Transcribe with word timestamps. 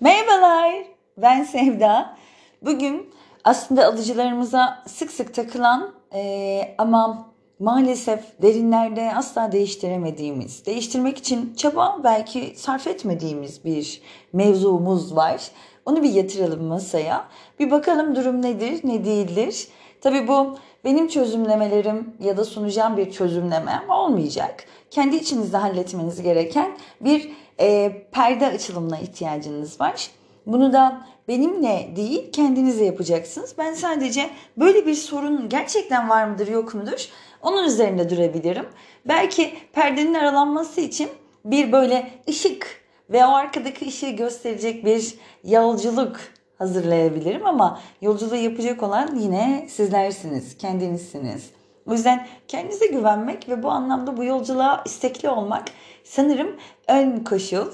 Merhabalar, 0.00 0.84
ben 1.16 1.44
Sevda. 1.44 2.16
Bugün 2.62 3.10
aslında 3.44 3.86
alıcılarımıza 3.86 4.82
sık 4.86 5.10
sık 5.10 5.34
takılan 5.34 5.92
e, 6.14 6.74
ama 6.78 7.28
maalesef 7.58 8.42
derinlerde 8.42 9.14
asla 9.14 9.52
değiştiremediğimiz, 9.52 10.66
değiştirmek 10.66 11.18
için 11.18 11.54
çaba 11.54 12.00
belki 12.04 12.52
sarf 12.56 12.86
etmediğimiz 12.86 13.64
bir 13.64 14.02
mevzumuz 14.32 15.16
var. 15.16 15.50
Onu 15.86 16.02
bir 16.02 16.12
yatıralım 16.12 16.64
masaya. 16.64 17.24
Bir 17.58 17.70
bakalım 17.70 18.16
durum 18.16 18.42
nedir, 18.42 18.80
ne 18.84 19.04
değildir. 19.04 19.68
Tabii 20.00 20.28
bu 20.28 20.58
benim 20.84 21.08
çözümlemelerim 21.08 22.14
ya 22.20 22.36
da 22.36 22.44
sunacağım 22.44 22.96
bir 22.96 23.10
çözümlemem 23.10 23.90
olmayacak. 23.90 24.64
Kendi 24.90 25.16
içinizde 25.16 25.56
halletmeniz 25.56 26.22
gereken 26.22 26.76
bir 27.00 27.30
e, 27.60 27.92
perde 28.12 28.46
açılımına 28.46 28.98
ihtiyacınız 28.98 29.80
var. 29.80 30.10
Bunu 30.46 30.72
da 30.72 31.06
benimle 31.28 31.88
değil 31.96 32.32
kendinize 32.32 32.84
yapacaksınız. 32.84 33.54
Ben 33.58 33.74
sadece 33.74 34.30
böyle 34.56 34.86
bir 34.86 34.94
sorun 34.94 35.48
gerçekten 35.48 36.08
var 36.08 36.24
mıdır 36.24 36.48
yok 36.48 36.74
mudur 36.74 37.08
onun 37.42 37.64
üzerinde 37.64 38.10
durabilirim. 38.10 38.66
Belki 39.08 39.54
perdenin 39.72 40.14
aralanması 40.14 40.80
için 40.80 41.08
bir 41.44 41.72
böyle 41.72 42.10
ışık 42.28 42.80
ve 43.10 43.24
o 43.24 43.28
arkadaki 43.28 43.88
ışığı 43.88 44.10
gösterecek 44.10 44.84
bir 44.84 45.14
yolculuk 45.44 46.20
hazırlayabilirim 46.58 47.46
ama 47.46 47.80
yolculuğu 48.00 48.36
yapacak 48.36 48.82
olan 48.82 49.16
yine 49.16 49.66
sizlersiniz, 49.70 50.58
kendinizsiniz. 50.58 51.50
O 51.86 51.92
yüzden 51.92 52.26
kendinize 52.48 52.86
güvenmek 52.86 53.48
ve 53.48 53.62
bu 53.62 53.70
anlamda 53.70 54.16
bu 54.16 54.24
yolculuğa 54.24 54.82
istekli 54.84 55.28
olmak 55.28 55.64
sanırım 56.04 56.56
ön 56.88 57.24
koşul. 57.24 57.66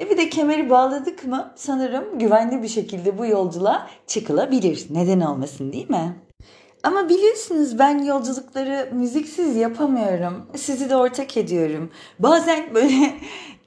E 0.00 0.10
bir 0.10 0.16
de 0.16 0.28
kemeri 0.28 0.70
bağladık 0.70 1.24
mı 1.24 1.52
sanırım 1.56 2.18
güvenli 2.18 2.62
bir 2.62 2.68
şekilde 2.68 3.18
bu 3.18 3.26
yolculuğa 3.26 3.86
çıkılabilir. 4.06 4.86
Neden 4.90 5.20
olmasın 5.20 5.72
değil 5.72 5.90
mi? 5.90 6.16
Ama 6.82 7.08
biliyorsunuz 7.08 7.78
ben 7.78 7.98
yolculukları 7.98 8.88
müziksiz 8.92 9.56
yapamıyorum. 9.56 10.46
Sizi 10.56 10.90
de 10.90 10.96
ortak 10.96 11.36
ediyorum. 11.36 11.90
Bazen 12.18 12.74
böyle 12.74 13.14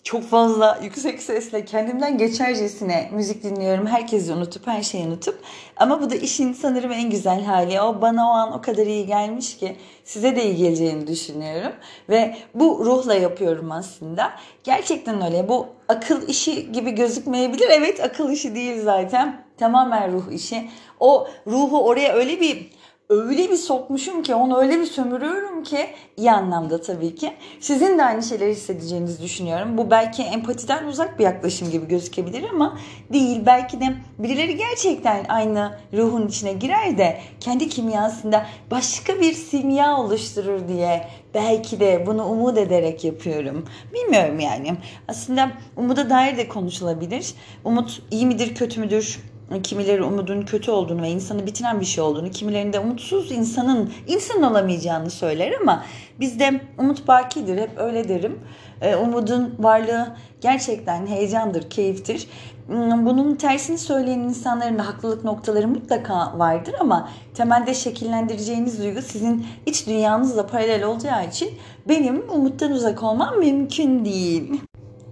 çok 0.08 0.24
fazla 0.24 0.80
yüksek 0.84 1.22
sesle 1.22 1.66
kendimden 1.66 2.18
geçercesine 2.18 3.10
müzik 3.14 3.44
dinliyorum. 3.44 3.88
Herkesi 3.88 4.34
unutup 4.34 4.68
her 4.68 4.82
şeyi 4.82 5.08
unutup. 5.08 5.40
Ama 5.78 6.02
bu 6.02 6.10
da 6.10 6.16
işin 6.16 6.54
sanırım 6.54 6.92
en 6.92 7.10
güzel 7.10 7.44
hali. 7.44 7.82
O 7.82 8.02
bana 8.02 8.30
o 8.30 8.34
an 8.34 8.54
o 8.54 8.62
kadar 8.62 8.86
iyi 8.86 9.06
gelmiş 9.06 9.58
ki 9.58 9.76
size 10.04 10.36
de 10.36 10.46
iyi 10.46 10.56
geleceğini 10.56 11.08
düşünüyorum. 11.08 11.72
Ve 12.10 12.38
bu 12.54 12.86
ruhla 12.86 13.14
yapıyorum 13.14 13.72
aslında. 13.72 14.32
Gerçekten 14.64 15.26
öyle. 15.26 15.48
Bu 15.48 15.68
akıl 15.88 16.28
işi 16.28 16.72
gibi 16.72 16.92
gözükmeyebilir. 16.92 17.70
Evet 17.70 18.04
akıl 18.04 18.32
işi 18.32 18.56
değil 18.56 18.82
zaten. 18.84 19.46
Tamamen 19.58 20.14
ruh 20.14 20.32
işi. 20.32 20.70
O 21.00 21.28
ruhu 21.48 21.86
oraya 21.86 22.14
öyle 22.14 22.40
bir 22.42 22.70
öyle 23.10 23.50
bir 23.50 23.56
sokmuşum 23.56 24.24
ki 24.24 24.36
onu 24.36 24.58
öyle 24.58 24.80
bir 24.80 24.86
sömürüyorum 24.86 25.64
ki 25.64 25.88
iyi 26.18 26.32
anlamda 26.32 26.82
tabii 26.82 27.16
ki. 27.16 27.34
Sizin 27.60 27.98
de 27.98 28.04
aynı 28.04 28.24
şeyleri 28.24 28.52
hissedeceğinizi 28.52 29.22
düşünüyorum. 29.24 29.78
Bu 29.78 29.92
belki 29.92 30.24
empatiden 30.24 30.88
uzak 30.88 31.20
bir 31.20 31.24
yaklaşım 31.24 31.72
gibi 31.72 31.88
gözükebilir 31.88 32.50
ama 32.50 32.78
değil. 33.14 33.42
Belki 33.46 33.82
de 33.82 33.86
birileri 34.20 34.58
gerçekten 34.58 35.26
aynı 35.30 35.78
ruhun 35.94 36.28
içine 36.28 36.54
girer 36.54 36.98
de 36.98 37.20
kendi 37.40 37.70
kimyasında 37.70 38.46
başka 38.72 39.22
bir 39.22 39.34
simya 39.34 39.98
oluşturur 39.98 40.68
diye 40.68 41.08
belki 41.34 41.80
de 41.80 42.04
bunu 42.08 42.26
umut 42.26 42.58
ederek 42.58 43.04
yapıyorum. 43.04 43.66
Bilmiyorum 43.94 44.40
yani. 44.40 44.76
Aslında 45.08 45.52
umuda 45.78 46.10
dair 46.10 46.38
de 46.38 46.48
konuşulabilir. 46.48 47.34
Umut 47.64 48.02
iyi 48.12 48.26
midir, 48.26 48.56
kötü 48.56 48.80
müdür? 48.80 49.20
Kimileri 49.64 50.04
umudun 50.04 50.42
kötü 50.42 50.72
olduğunu 50.72 51.02
ve 51.02 51.10
insanı 51.10 51.46
bitiren 51.46 51.80
bir 51.80 51.86
şey 51.86 52.04
olduğunu, 52.04 52.32
kimilerinde 52.32 52.80
umutsuz 52.80 53.32
insanın 53.32 53.94
insan 54.08 54.44
olamayacağını 54.44 55.10
söyler 55.10 55.54
ama 55.62 55.84
bizde 56.20 56.62
umut 56.78 57.08
bakidir, 57.08 57.58
hep 57.58 57.72
öyle 57.78 58.10
derim. 58.10 58.40
E, 58.82 58.96
umudun 58.96 59.56
varlığı 59.60 60.16
gerçekten 60.42 61.08
heyecandır, 61.08 61.70
keyiftir. 61.70 62.28
Hmm, 62.68 63.06
bunun 63.06 63.36
tersini 63.36 63.78
söyleyen 63.78 64.20
insanların 64.20 64.80
da 64.80 64.88
haklılık 64.88 65.24
noktaları 65.24 65.68
mutlaka 65.68 66.40
vardır 66.40 66.76
ama 66.80 67.10
temelde 67.34 67.74
şekillendireceğiniz 67.74 68.80
duygu 68.80 69.02
sizin 69.02 69.46
iç 69.66 69.88
dünyanızla 69.88 70.48
paralel 70.48 70.84
olacağı 70.84 71.28
için 71.28 71.50
benim 71.88 72.30
umuttan 72.30 72.72
uzak 72.72 73.04
olmam 73.04 73.40
mümkün 73.40 74.06
değil. 74.06 74.62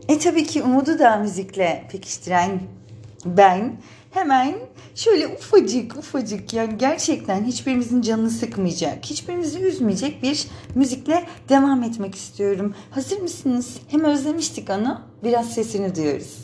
E 0.08 0.20
tabii 0.20 0.44
ki 0.44 0.64
umudu 0.64 1.00
da 1.00 1.16
müzikle 1.16 1.84
pekiştiren 1.92 2.60
ben 3.26 3.74
hemen 4.16 4.56
şöyle 4.96 5.28
ufacık 5.28 5.96
ufacık 5.98 6.54
yani 6.54 6.78
gerçekten 6.78 7.44
hiçbirimizin 7.44 8.02
canını 8.02 8.30
sıkmayacak, 8.30 9.06
hiçbirimizi 9.06 9.60
üzmeyecek 9.60 10.24
bir 10.24 10.48
müzikle 10.76 11.28
devam 11.50 11.84
etmek 11.84 12.16
istiyorum. 12.16 12.76
Hazır 12.92 13.22
mısınız? 13.22 13.78
Hem 13.92 14.04
özlemiştik 14.04 14.70
onu, 14.70 15.02
biraz 15.24 15.54
sesini 15.54 15.96
duyuyoruz. 15.96 16.38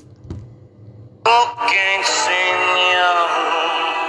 Çok 1.25 1.57
gençsin 1.71 2.57
yavrum, 2.93 4.00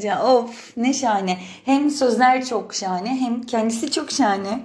Karaca 0.00 0.22
of 0.22 0.76
ne 0.76 0.94
şahane. 0.94 1.38
Hem 1.64 1.90
sözler 1.90 2.44
çok 2.44 2.74
şahane 2.74 3.08
hem 3.08 3.42
kendisi 3.42 3.90
çok 3.90 4.10
şahane. 4.10 4.60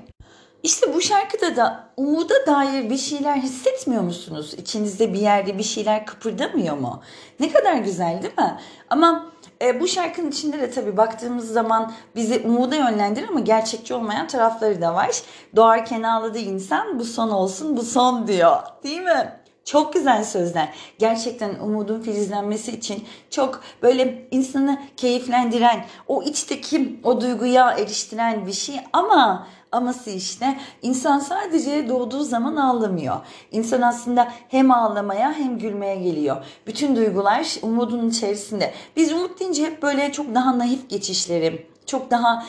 İşte 0.63 0.94
bu 0.94 1.01
şarkıda 1.01 1.56
da 1.56 1.90
umuda 1.97 2.46
dair 2.47 2.90
bir 2.90 2.97
şeyler 2.97 3.35
hissetmiyor 3.35 4.03
musunuz? 4.03 4.53
İçinizde 4.57 5.13
bir 5.13 5.19
yerde 5.19 5.57
bir 5.57 5.63
şeyler 5.63 6.06
kıpırdamıyor 6.06 6.78
mu? 6.78 7.01
Ne 7.40 7.51
kadar 7.51 7.74
güzel 7.74 8.22
değil 8.24 8.38
mi? 8.38 8.57
Ama 8.90 9.31
e, 9.62 9.79
bu 9.79 9.88
şarkının 9.88 10.31
içinde 10.31 10.62
de 10.62 10.72
tabii 10.72 10.97
baktığımız 10.97 11.53
zaman 11.53 11.94
bizi 12.16 12.41
umuda 12.45 12.75
yönlendirir 12.75 13.29
ama 13.29 13.40
gerçekçi 13.40 13.94
olmayan 13.94 14.28
tarafları 14.28 14.81
da 14.81 14.95
var. 14.95 15.22
Doğarken 15.56 16.03
ağladı 16.03 16.38
insan 16.38 17.00
bu 17.00 17.06
son 17.06 17.29
olsun 17.29 17.78
bu 17.78 17.84
son 17.84 18.28
diyor 18.28 18.57
değil 18.84 19.01
mi? 19.01 19.44
Çok 19.65 19.93
güzel 19.93 20.23
sözler. 20.23 20.73
Gerçekten 20.99 21.59
umudun 21.59 22.01
filizlenmesi 22.01 22.71
için 22.71 23.03
çok 23.29 23.61
böyle 23.81 24.27
insanı 24.31 24.79
keyiflendiren, 24.97 25.85
o 26.07 26.23
içteki 26.23 26.99
o 27.03 27.21
duyguya 27.21 27.71
eriştiren 27.71 28.47
bir 28.47 28.53
şey 28.53 28.75
ama 28.93 29.47
aması 29.71 30.09
işte 30.09 30.57
insan 30.81 31.19
sadece 31.19 31.89
doğduğu 31.89 32.23
zaman 32.23 32.55
ağlamıyor. 32.55 33.15
İnsan 33.51 33.81
aslında 33.81 34.31
hem 34.49 34.71
ağlamaya 34.71 35.33
hem 35.33 35.59
gülmeye 35.59 35.95
geliyor. 35.95 36.45
Bütün 36.67 36.95
duygular 36.95 37.55
umudun 37.61 38.09
içerisinde. 38.09 38.73
Biz 38.95 39.13
umut 39.13 39.39
deyince 39.39 39.65
hep 39.65 39.81
böyle 39.81 40.11
çok 40.11 40.35
daha 40.35 40.57
naif 40.59 40.89
geçişleri, 40.89 41.67
çok 41.85 42.11
daha 42.11 42.45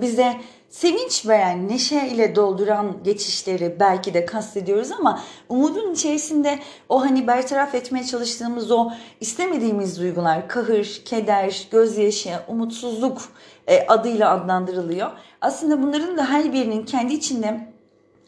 bize 0.00 0.36
sevinç 0.70 1.26
veren, 1.26 1.68
neşe 1.68 2.06
ile 2.06 2.34
dolduran 2.34 2.96
geçişleri 3.04 3.76
belki 3.80 4.14
de 4.14 4.24
kastediyoruz 4.24 4.92
ama 4.92 5.20
umudun 5.48 5.92
içerisinde 5.92 6.58
o 6.88 7.02
hani 7.02 7.26
bertaraf 7.26 7.74
etmeye 7.74 8.04
çalıştığımız 8.04 8.70
o 8.70 8.90
istemediğimiz 9.20 10.00
duygular, 10.00 10.48
kahır, 10.48 11.02
keder, 11.04 11.68
gözyaşı, 11.70 12.30
umutsuzluk 12.48 13.22
e, 13.66 13.86
adıyla 13.86 14.30
adlandırılıyor. 14.30 15.10
Aslında 15.40 15.82
bunların 15.82 16.16
da 16.16 16.30
her 16.30 16.52
birinin 16.52 16.84
kendi 16.84 17.14
içinde 17.14 17.69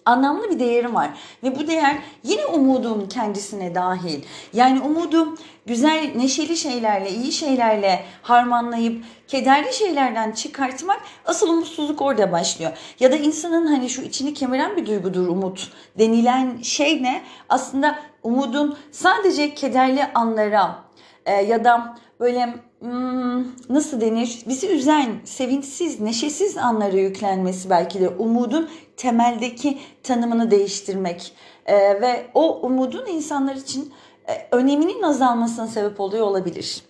anlamlı 0.04 0.50
bir 0.50 0.58
değeri 0.58 0.94
var. 0.94 1.10
Ve 1.42 1.58
bu 1.58 1.66
değer 1.66 1.98
yine 2.22 2.46
umudun 2.46 3.08
kendisine 3.08 3.74
dahil. 3.74 4.22
Yani 4.52 4.80
umudu 4.80 5.34
güzel, 5.66 6.12
neşeli 6.16 6.56
şeylerle, 6.56 7.10
iyi 7.10 7.32
şeylerle 7.32 8.04
harmanlayıp 8.22 9.04
kederli 9.28 9.72
şeylerden 9.72 10.32
çıkartmak 10.32 11.00
asıl 11.26 11.48
umutsuzluk 11.48 12.02
orada 12.02 12.32
başlıyor. 12.32 12.72
Ya 13.00 13.12
da 13.12 13.16
insanın 13.16 13.66
hani 13.66 13.90
şu 13.90 14.02
içini 14.02 14.34
kemiren 14.34 14.76
bir 14.76 14.86
duygudur 14.86 15.28
umut 15.28 15.72
denilen 15.98 16.62
şey 16.62 17.02
ne? 17.02 17.22
Aslında 17.48 17.98
umudun 18.22 18.78
sadece 18.90 19.54
kederli 19.54 20.04
anlara 20.14 20.78
e, 21.26 21.32
ya 21.32 21.64
da 21.64 21.96
böyle 22.20 22.54
nasıl 23.68 24.00
denir 24.00 24.42
bizi 24.48 24.68
üzen, 24.68 25.10
sevinçsiz, 25.24 26.00
neşesiz 26.00 26.56
anlara 26.56 26.96
yüklenmesi 26.96 27.70
belki 27.70 28.00
de 28.00 28.08
umudun 28.08 28.68
temeldeki 28.96 29.78
tanımını 30.02 30.50
değiştirmek 30.50 31.32
e, 31.66 31.76
ve 31.76 32.26
o 32.34 32.60
umudun 32.60 33.06
insanlar 33.06 33.54
için 33.54 33.92
e, 34.28 34.56
öneminin 34.56 35.02
azalmasına 35.02 35.66
sebep 35.66 36.00
oluyor 36.00 36.26
olabilir. 36.26 36.82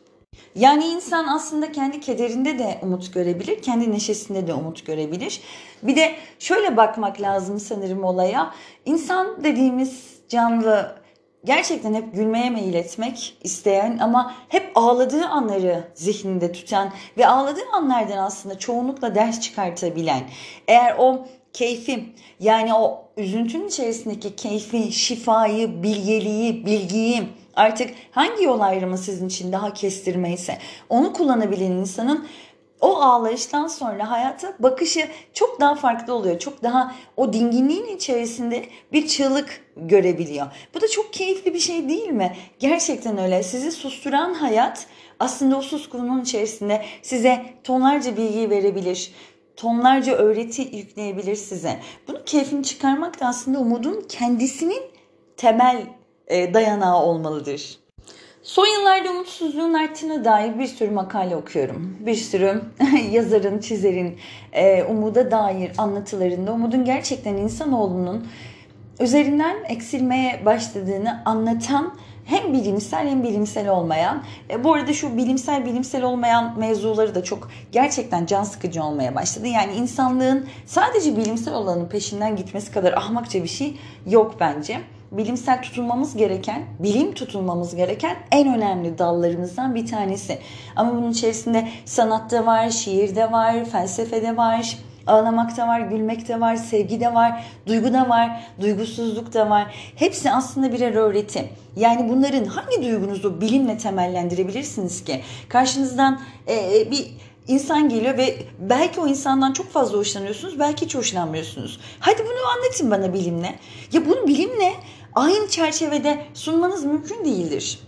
Yani 0.54 0.86
insan 0.86 1.26
aslında 1.26 1.72
kendi 1.72 2.00
kederinde 2.00 2.58
de 2.58 2.78
umut 2.82 3.14
görebilir, 3.14 3.62
kendi 3.62 3.92
neşesinde 3.92 4.46
de 4.46 4.54
umut 4.54 4.86
görebilir. 4.86 5.40
Bir 5.82 5.96
de 5.96 6.14
şöyle 6.38 6.76
bakmak 6.76 7.20
lazım 7.20 7.60
sanırım 7.60 8.04
olaya. 8.04 8.54
İnsan 8.84 9.44
dediğimiz 9.44 10.18
canlı 10.28 10.96
gerçekten 11.44 11.94
hep 11.94 12.14
gülmeye 12.14 12.50
meyil 12.50 12.74
etmek 12.74 13.38
isteyen 13.42 13.98
ama 13.98 14.34
hep 14.48 14.61
ağladığı 14.74 15.26
anları 15.26 15.84
zihninde 15.94 16.52
tutan 16.52 16.92
ve 17.18 17.26
ağladığı 17.26 17.68
anlardan 17.72 18.18
aslında 18.18 18.58
çoğunlukla 18.58 19.14
ders 19.14 19.40
çıkartabilen. 19.40 20.22
Eğer 20.68 20.94
o 20.98 21.26
keyfi 21.52 22.04
yani 22.40 22.74
o 22.74 23.04
üzüntünün 23.16 23.68
içerisindeki 23.68 24.36
keyfi, 24.36 24.92
şifayı, 24.92 25.82
bilgeliği, 25.82 26.66
bilgiyi 26.66 27.22
artık 27.56 27.90
hangi 28.10 28.44
yol 28.44 28.60
ayrımı 28.60 28.98
sizin 28.98 29.28
için 29.28 29.52
daha 29.52 29.74
kestirmeyse 29.74 30.58
onu 30.88 31.12
kullanabilen 31.12 31.70
insanın 31.70 32.26
o 32.82 32.96
ağlayıştan 32.96 33.66
sonra 33.66 34.10
hayata 34.10 34.54
bakışı 34.58 35.08
çok 35.32 35.60
daha 35.60 35.74
farklı 35.74 36.14
oluyor. 36.14 36.38
Çok 36.38 36.62
daha 36.62 36.94
o 37.16 37.32
dinginliğin 37.32 37.96
içerisinde 37.96 38.64
bir 38.92 39.08
çığlık 39.08 39.60
görebiliyor. 39.76 40.46
Bu 40.74 40.80
da 40.80 40.88
çok 40.88 41.12
keyifli 41.12 41.54
bir 41.54 41.58
şey 41.58 41.88
değil 41.88 42.08
mi? 42.08 42.36
Gerçekten 42.58 43.18
öyle. 43.18 43.42
Sizi 43.42 43.72
susturan 43.72 44.34
hayat 44.34 44.86
aslında 45.20 45.56
o 45.56 45.62
suskunluğun 45.62 46.22
içerisinde 46.22 46.84
size 47.02 47.44
tonlarca 47.64 48.16
bilgi 48.16 48.50
verebilir. 48.50 49.12
Tonlarca 49.56 50.12
öğreti 50.12 50.62
yükleyebilir 50.62 51.36
size. 51.36 51.80
Bunun 52.08 52.22
keyfini 52.26 52.64
çıkarmak 52.64 53.20
da 53.20 53.26
aslında 53.26 53.58
umudun 53.58 54.04
kendisinin 54.08 54.82
temel 55.36 55.86
e, 56.26 56.54
dayanağı 56.54 57.02
olmalıdır. 57.02 57.81
Son 58.42 58.66
yıllarda 58.66 59.10
umutsuzluğun 59.10 59.74
arttığına 59.74 60.24
dair 60.24 60.58
bir 60.58 60.66
sürü 60.66 60.90
makale 60.90 61.36
okuyorum. 61.36 61.96
Bir 62.00 62.14
sürü 62.14 62.62
yazarın, 63.10 63.58
çizerin 63.58 64.18
e, 64.52 64.84
umuda 64.84 65.30
dair 65.30 65.72
anlatılarında 65.78 66.52
umudun 66.52 66.84
gerçekten 66.84 67.36
insanoğlunun 67.36 68.26
üzerinden 69.00 69.56
eksilmeye 69.68 70.42
başladığını 70.46 71.22
anlatan 71.24 71.94
hem 72.24 72.52
bilimsel 72.52 73.08
hem 73.08 73.22
bilimsel 73.22 73.68
olmayan. 73.68 74.22
E, 74.50 74.64
bu 74.64 74.74
arada 74.74 74.92
şu 74.92 75.16
bilimsel 75.16 75.64
bilimsel 75.64 76.02
olmayan 76.02 76.58
mevzuları 76.58 77.14
da 77.14 77.24
çok 77.24 77.50
gerçekten 77.72 78.26
can 78.26 78.44
sıkıcı 78.44 78.82
olmaya 78.82 79.14
başladı. 79.14 79.46
Yani 79.46 79.72
insanlığın 79.72 80.46
sadece 80.66 81.16
bilimsel 81.16 81.54
olanın 81.54 81.88
peşinden 81.88 82.36
gitmesi 82.36 82.72
kadar 82.72 82.92
ahmakça 82.92 83.42
bir 83.42 83.48
şey 83.48 83.76
yok 84.06 84.36
bence 84.40 84.80
bilimsel 85.12 85.62
tutulmamız 85.62 86.16
gereken, 86.16 86.64
bilim 86.78 87.14
tutulmamız 87.14 87.76
gereken 87.76 88.16
en 88.30 88.54
önemli 88.54 88.98
dallarımızdan 88.98 89.74
bir 89.74 89.86
tanesi. 89.86 90.38
Ama 90.76 90.96
bunun 90.96 91.10
içerisinde 91.10 91.68
sanatta 91.84 92.46
var, 92.46 92.70
şiirde 92.70 93.32
var, 93.32 93.64
felsefede 93.64 94.36
var, 94.36 94.78
ağlamakta 95.06 95.68
var, 95.68 95.80
gülmekte 95.80 96.40
var, 96.40 96.56
sevgide 96.56 97.14
var, 97.14 97.44
duygu 97.66 97.92
da 97.92 98.08
var, 98.08 98.44
duygusuzluk 98.60 99.34
da 99.34 99.50
var. 99.50 99.74
Hepsi 99.96 100.30
aslında 100.30 100.72
birer 100.72 100.94
öğreti. 100.94 101.48
Yani 101.76 102.08
bunların 102.08 102.44
hangi 102.44 102.82
duygunuzu 102.82 103.40
bilimle 103.40 103.78
temellendirebilirsiniz 103.78 105.04
ki? 105.04 105.20
Karşınızdan 105.48 106.20
e, 106.48 106.90
bir 106.90 107.12
insan 107.48 107.88
geliyor 107.88 108.18
ve 108.18 108.36
belki 108.58 109.00
o 109.00 109.06
insandan 109.06 109.52
çok 109.52 109.70
fazla 109.70 109.98
hoşlanıyorsunuz, 109.98 110.58
belki 110.58 110.84
hiç 110.84 110.94
hoşlanmıyorsunuz. 110.94 111.80
Hadi 112.00 112.18
bunu 112.18 112.50
anlatın 112.56 112.90
bana 112.90 113.14
bilimle. 113.14 113.54
Ya 113.92 114.06
bunu 114.06 114.26
bilimle 114.26 114.72
aynı 115.14 115.48
çerçevede 115.48 116.18
sunmanız 116.34 116.84
mümkün 116.84 117.24
değildir. 117.24 117.78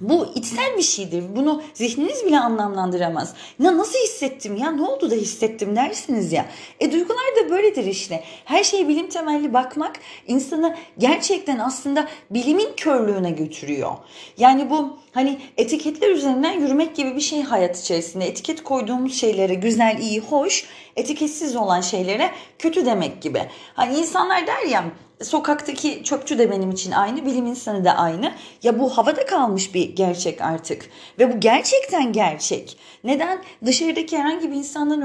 Bu 0.00 0.26
içsel 0.34 0.76
bir 0.76 0.82
şeydir. 0.82 1.24
Bunu 1.36 1.62
zihniniz 1.74 2.24
bile 2.24 2.38
anlamlandıramaz. 2.38 3.34
Ya 3.58 3.78
nasıl 3.78 3.98
hissettim 3.98 4.56
ya 4.56 4.70
ne 4.70 4.82
oldu 4.82 5.10
da 5.10 5.14
hissettim 5.14 5.76
dersiniz 5.76 6.32
ya. 6.32 6.46
E 6.80 6.92
duygular 6.92 7.26
da 7.40 7.50
böyledir 7.50 7.84
işte. 7.84 8.24
Her 8.44 8.64
şeye 8.64 8.88
bilim 8.88 9.08
temelli 9.08 9.54
bakmak 9.54 10.00
insanı 10.26 10.76
gerçekten 10.98 11.58
aslında 11.58 12.08
bilimin 12.30 12.68
körlüğüne 12.76 13.30
götürüyor. 13.30 13.92
Yani 14.38 14.70
bu 14.70 14.98
hani 15.12 15.38
etiketler 15.56 16.10
üzerinden 16.10 16.60
yürümek 16.60 16.96
gibi 16.96 17.16
bir 17.16 17.20
şey 17.20 17.42
hayat 17.42 17.80
içerisinde. 17.80 18.26
Etiket 18.26 18.62
koyduğumuz 18.62 19.14
şeylere 19.14 19.54
güzel, 19.54 19.98
iyi, 20.00 20.20
hoş, 20.20 20.66
etiketsiz 20.98 21.56
olan 21.56 21.80
şeylere 21.80 22.30
kötü 22.58 22.86
demek 22.86 23.22
gibi. 23.22 23.42
Hani 23.74 23.98
insanlar 23.98 24.46
der 24.46 24.62
ya 24.62 24.84
sokaktaki 25.22 26.04
çöpçü 26.04 26.38
de 26.38 26.50
benim 26.50 26.70
için 26.70 26.92
aynı, 26.92 27.26
bilim 27.26 27.46
insanı 27.46 27.84
da 27.84 27.92
aynı. 27.92 28.32
Ya 28.62 28.78
bu 28.78 28.98
havada 28.98 29.26
kalmış 29.26 29.74
bir 29.74 29.96
gerçek 29.96 30.40
artık. 30.40 30.88
Ve 31.18 31.32
bu 31.32 31.40
gerçekten 31.40 32.12
gerçek. 32.12 32.78
Neden? 33.04 33.38
Dışarıdaki 33.64 34.18
herhangi 34.18 34.50
bir 34.50 34.56
insandan 34.56 35.02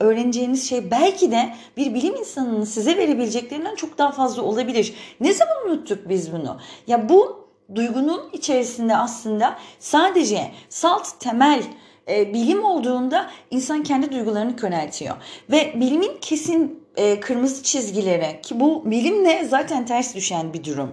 öğreneceğiniz 0.00 0.68
şey 0.68 0.90
belki 0.90 1.30
de 1.30 1.54
bir 1.76 1.94
bilim 1.94 2.14
insanının 2.14 2.64
size 2.64 2.96
verebileceklerinden 2.96 3.74
çok 3.74 3.98
daha 3.98 4.12
fazla 4.12 4.42
olabilir. 4.42 4.94
Ne 5.20 5.32
zaman 5.32 5.68
unuttuk 5.68 6.08
biz 6.08 6.32
bunu? 6.32 6.58
Ya 6.86 7.08
bu 7.08 7.46
duygunun 7.74 8.20
içerisinde 8.32 8.96
aslında 8.96 9.58
sadece 9.78 10.50
salt 10.68 11.20
temel 11.20 11.62
e, 12.08 12.34
bilim 12.34 12.64
olduğunda 12.64 13.30
insan 13.50 13.82
kendi 13.82 14.12
duygularını 14.12 14.56
köreltiyor. 14.56 15.16
Ve 15.50 15.72
bilimin 15.80 16.18
kesin 16.20 16.84
e, 16.96 17.20
kırmızı 17.20 17.62
çizgileri 17.62 18.40
ki 18.42 18.60
bu 18.60 18.90
bilimle 18.90 19.44
zaten 19.44 19.86
ters 19.86 20.14
düşen 20.14 20.52
bir 20.52 20.64
durum. 20.64 20.92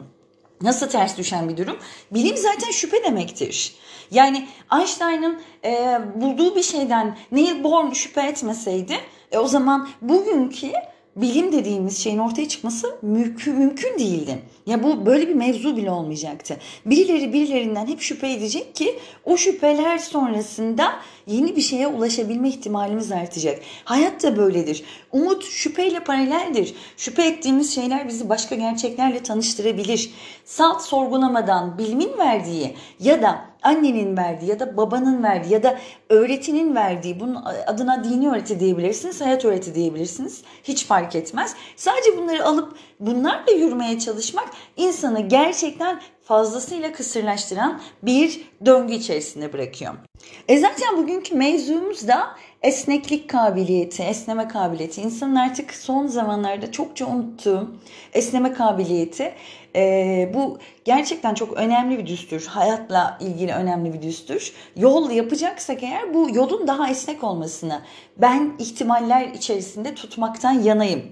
Nasıl 0.61 0.89
ters 0.89 1.17
düşen 1.17 1.49
bir 1.49 1.57
durum? 1.57 1.77
Bilim 2.11 2.37
zaten 2.37 2.71
şüphe 2.71 3.03
demektir. 3.03 3.75
Yani 4.11 4.47
Einstein'ın 4.73 5.41
e, 5.65 5.99
bulduğu 6.15 6.55
bir 6.55 6.63
şeyden 6.63 7.17
Neil 7.31 7.63
Bohr 7.63 7.93
şüphe 7.93 8.21
etmeseydi 8.21 8.97
e, 9.31 9.37
o 9.37 9.47
zaman 9.47 9.89
bugünkü 10.01 10.71
bilim 11.15 11.51
dediğimiz 11.51 11.97
şeyin 11.97 12.17
ortaya 12.17 12.47
çıkması 12.47 12.97
mümkün, 13.01 13.55
mümkün 13.55 13.99
değildi. 13.99 14.39
Ya 14.65 14.83
bu 14.83 15.05
böyle 15.05 15.27
bir 15.27 15.33
mevzu 15.33 15.77
bile 15.77 15.91
olmayacaktı. 15.91 16.57
Birileri 16.85 17.33
birilerinden 17.33 17.87
hep 17.87 18.01
şüphe 18.01 18.31
edecek 18.31 18.75
ki 18.75 18.99
o 19.25 19.37
şüpheler 19.37 19.97
sonrasında 19.97 20.93
yeni 21.27 21.55
bir 21.55 21.61
şeye 21.61 21.87
ulaşabilme 21.87 22.49
ihtimalimiz 22.49 23.11
artacak. 23.11 23.59
Hayat 23.85 24.23
da 24.23 24.37
böyledir. 24.37 24.83
Umut 25.11 25.45
şüpheyle 25.45 25.99
paraleldir. 25.99 26.75
Şüphe 26.97 27.27
ettiğimiz 27.27 27.75
şeyler 27.75 28.07
bizi 28.07 28.29
başka 28.29 28.55
gerçeklerle 28.55 29.23
tanıştırabilir. 29.23 30.11
Salt 30.45 30.81
sorgulamadan 30.81 31.77
bilimin 31.77 32.17
verdiği 32.17 32.75
ya 32.99 33.21
da 33.21 33.52
annenin 33.63 34.17
verdiği 34.17 34.49
ya 34.49 34.59
da 34.59 34.77
babanın 34.77 35.23
verdiği 35.23 35.53
ya 35.53 35.63
da 35.63 35.79
öğretinin 36.09 36.75
verdiği 36.75 37.19
bunun 37.19 37.43
adına 37.67 38.03
dini 38.03 38.29
öğreti 38.29 38.59
diyebilirsiniz, 38.59 39.21
hayat 39.21 39.45
öğreti 39.45 39.75
diyebilirsiniz. 39.75 40.41
Hiç 40.63 40.85
fark 40.85 41.15
etmez. 41.15 41.55
Sadece 41.75 42.17
bunları 42.17 42.45
alıp 42.45 42.77
bunlarla 42.99 43.51
yürümeye 43.51 43.99
çalışmak 43.99 44.49
insanı 44.77 45.19
gerçekten 45.19 46.01
fazlasıyla 46.23 46.91
kısırlaştıran 46.91 47.81
bir 48.03 48.41
döngü 48.65 48.93
içerisinde 48.93 49.53
bırakıyor. 49.53 49.93
E 50.47 50.57
zaten 50.57 50.97
bugünkü 50.97 51.35
mevzumuz 51.35 52.07
da 52.07 52.35
esneklik 52.61 53.29
kabiliyeti, 53.29 54.03
esneme 54.03 54.47
kabiliyeti. 54.47 55.01
İnsanın 55.01 55.35
artık 55.35 55.73
son 55.73 56.07
zamanlarda 56.07 56.71
çokça 56.71 57.05
unuttuğu 57.05 57.71
esneme 58.13 58.53
kabiliyeti. 58.53 59.33
E, 59.75 60.31
bu 60.33 60.57
gerçekten 60.85 61.33
çok 61.33 61.57
önemli 61.57 61.97
bir 61.97 62.05
düstur. 62.05 62.45
Hayatla 62.45 63.17
ilgili 63.21 63.53
önemli 63.53 63.93
bir 63.93 64.01
düstur. 64.01 64.53
Yol 64.75 65.11
yapacaksak 65.11 65.83
eğer 65.83 66.13
bu 66.13 66.29
yolun 66.33 66.67
daha 66.67 66.89
esnek 66.89 67.23
olmasını 67.23 67.81
ben 68.17 68.53
ihtimaller 68.59 69.27
içerisinde 69.27 69.95
tutmaktan 69.95 70.51
yanayım. 70.51 71.03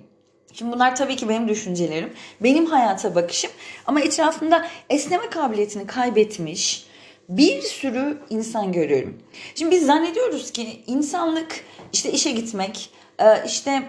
Şimdi 0.54 0.74
bunlar 0.74 0.96
tabii 0.96 1.16
ki 1.16 1.30
benim 1.30 1.48
düşüncelerim, 1.48 2.14
benim 2.42 2.66
hayata 2.66 3.16
bakışım 3.16 3.52
ama 3.86 4.02
etrafımda 4.02 4.66
esneme 4.90 5.30
kabiliyetini 5.30 5.88
kaybetmiş 5.88 6.91
bir 7.38 7.62
sürü 7.62 8.18
insan 8.30 8.72
görüyorum. 8.72 9.18
Şimdi 9.56 9.76
biz 9.76 9.86
zannediyoruz 9.86 10.52
ki 10.52 10.84
insanlık 10.88 11.64
işte 11.94 12.12
işe 12.12 12.32
gitmek, 12.32 12.90
e, 13.20 13.46
işte 13.46 13.84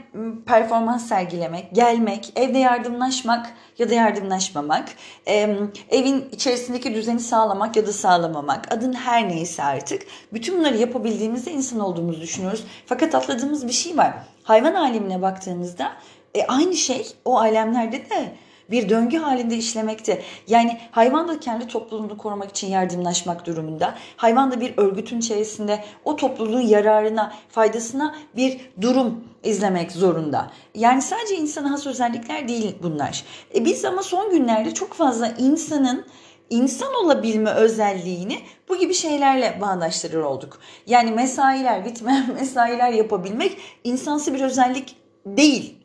performans 0.47 1.09
sergilemek, 1.09 1.75
gelmek, 1.75 2.33
evde 2.37 2.59
yardımlaşmak 2.59 3.53
ya 3.79 3.91
da 3.91 3.95
yardımlaşmamak, 3.95 4.89
evin 5.91 6.29
içerisindeki 6.33 6.95
düzeni 6.95 7.21
sağlamak 7.21 7.77
ya 7.77 7.87
da 7.87 7.93
sağlamamak, 7.93 8.73
adın 8.73 8.93
her 8.93 9.29
neyse 9.29 9.63
artık. 9.63 10.03
Bütün 10.33 10.59
bunları 10.59 10.77
yapabildiğimizde 10.77 11.53
insan 11.53 11.81
olduğumuzu 11.81 12.21
düşünüyoruz. 12.21 12.65
Fakat 12.87 13.15
atladığımız 13.15 13.67
bir 13.67 13.73
şey 13.73 13.97
var. 13.97 14.13
Hayvan 14.43 14.75
alemine 14.75 15.23
baktığımızda 15.23 15.93
e, 16.35 16.47
aynı 16.47 16.75
şey 16.75 17.07
o 17.25 17.39
alemlerde 17.39 18.11
de 18.11 18.33
bir 18.71 18.89
döngü 18.89 19.19
halinde 19.19 19.57
işlemekte. 19.57 20.23
Yani 20.49 20.79
hayvan 20.91 21.29
da 21.29 21.41
kendi 21.41 21.67
topluluğunu 21.67 22.19
korumak 22.19 22.51
için 22.51 22.71
yardımlaşmak 22.71 23.47
durumunda. 23.47 23.95
Hayvan 24.17 24.51
da 24.51 24.61
bir 24.61 24.75
örgütün 24.77 25.19
içerisinde 25.19 25.85
o 26.05 26.17
topluluğun 26.17 26.61
yararına, 26.61 27.33
faydasına 27.49 28.15
bir 28.37 28.61
durum 28.81 29.25
izlemek 29.45 29.93
zorunda. 29.93 30.51
Yani 30.75 31.03
sadece 31.03 31.37
insana 31.37 31.71
has 31.71 31.87
özellikler 31.87 32.49
değil 32.49 32.77
bunlar. 32.83 33.25
E 33.55 33.65
biz 33.65 33.85
ama 33.85 34.03
son 34.03 34.31
günlerde 34.31 34.75
çok 34.75 34.93
fazla 34.93 35.29
insanın 35.39 36.05
insan 36.51 36.95
olabilme 36.95 37.51
özelliğini 37.51 38.39
bu 38.69 38.77
gibi 38.77 38.95
şeylerle 38.95 39.59
bağdaştırır 39.61 40.23
olduk. 40.23 40.59
Yani 40.87 41.11
mesailer, 41.11 41.85
bitmeyen 41.85 42.33
mesailer 42.41 42.93
yapabilmek 42.93 43.59
insansı 43.85 44.35
bir 44.35 44.41
özellik 44.41 44.97
değil. 45.27 45.82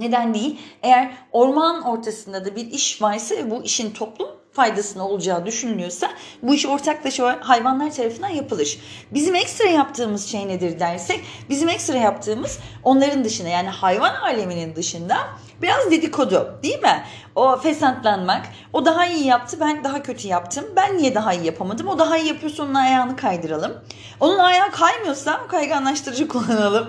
Neden 0.00 0.34
değil? 0.34 0.58
Eğer 0.82 1.12
orman 1.32 1.82
ortasında 1.82 2.44
da 2.44 2.56
bir 2.56 2.70
iş 2.70 3.02
varsa 3.02 3.34
ve 3.36 3.50
bu 3.50 3.62
işin 3.62 3.90
toplum 3.90 4.39
faydasına 4.52 5.08
olacağı 5.08 5.46
düşünülüyorsa 5.46 6.10
bu 6.42 6.54
iş 6.54 6.66
ortaklaşa 6.66 7.38
hayvanlar 7.40 7.90
tarafından 7.90 8.28
yapılır. 8.28 8.78
Bizim 9.10 9.34
ekstra 9.34 9.68
yaptığımız 9.68 10.26
şey 10.26 10.48
nedir 10.48 10.80
dersek 10.80 11.20
bizim 11.48 11.68
ekstra 11.68 11.96
yaptığımız 11.96 12.58
onların 12.84 13.24
dışında 13.24 13.48
yani 13.48 13.68
hayvan 13.68 14.14
aleminin 14.14 14.76
dışında 14.76 15.16
biraz 15.62 15.90
dedikodu 15.90 16.58
değil 16.62 16.82
mi? 16.82 17.04
O 17.34 17.56
fesatlanmak, 17.56 18.46
o 18.72 18.84
daha 18.84 19.06
iyi 19.06 19.26
yaptı 19.26 19.56
ben 19.60 19.84
daha 19.84 20.02
kötü 20.02 20.28
yaptım. 20.28 20.64
Ben 20.76 20.98
niye 20.98 21.14
daha 21.14 21.32
iyi 21.34 21.46
yapamadım? 21.46 21.88
O 21.88 21.98
daha 21.98 22.18
iyi 22.18 22.28
yapıyorsa 22.28 22.62
onun 22.62 22.74
ayağını 22.74 23.16
kaydıralım. 23.16 23.72
Onun 24.20 24.38
ayağı 24.38 24.70
kaymıyorsa 24.70 25.46
kayganlaştırıcı 25.46 26.28
kullanalım. 26.28 26.88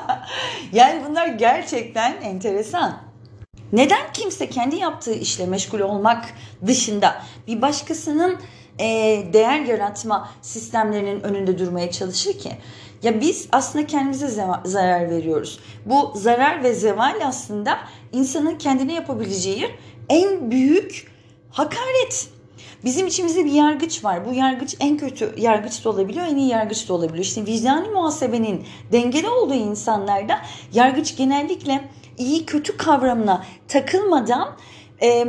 yani 0.72 1.02
bunlar 1.08 1.26
gerçekten 1.26 2.12
enteresan. 2.22 3.07
Neden 3.72 4.12
kimse 4.12 4.50
kendi 4.50 4.76
yaptığı 4.76 5.14
işle 5.14 5.46
meşgul 5.46 5.80
olmak 5.80 6.24
dışında 6.66 7.22
bir 7.46 7.62
başkasının 7.62 8.36
e, 8.78 8.86
değer 9.32 9.60
yaratma 9.60 10.30
sistemlerinin 10.42 11.20
önünde 11.20 11.58
durmaya 11.58 11.90
çalışır 11.90 12.38
ki? 12.38 12.50
Ya 13.02 13.20
biz 13.20 13.48
aslında 13.52 13.86
kendimize 13.86 14.28
zarar 14.64 15.10
veriyoruz. 15.10 15.60
Bu 15.86 16.12
zarar 16.14 16.62
ve 16.62 16.74
zeval 16.74 17.20
aslında 17.24 17.78
insanın 18.12 18.58
kendine 18.58 18.94
yapabileceği 18.94 19.70
en 20.08 20.50
büyük 20.50 21.12
hakaret. 21.50 22.28
Bizim 22.84 23.06
içimizde 23.06 23.44
bir 23.44 23.52
yargıç 23.52 24.04
var. 24.04 24.26
Bu 24.26 24.34
yargıç 24.34 24.76
en 24.80 24.96
kötü 24.96 25.34
yargıç 25.38 25.84
da 25.84 25.90
olabiliyor, 25.90 26.26
en 26.26 26.36
iyi 26.36 26.48
yargıç 26.48 26.88
da 26.88 26.94
olabiliyor. 26.94 27.24
İşte 27.24 27.46
vicdani 27.46 27.88
muhasebenin 27.88 28.64
dengeli 28.92 29.28
olduğu 29.28 29.54
insanlarda 29.54 30.38
yargıç 30.72 31.16
genellikle 31.16 31.88
iyi 32.18 32.46
kötü 32.46 32.76
kavramına 32.76 33.44
takılmadan 33.68 34.56
e, 35.02 35.26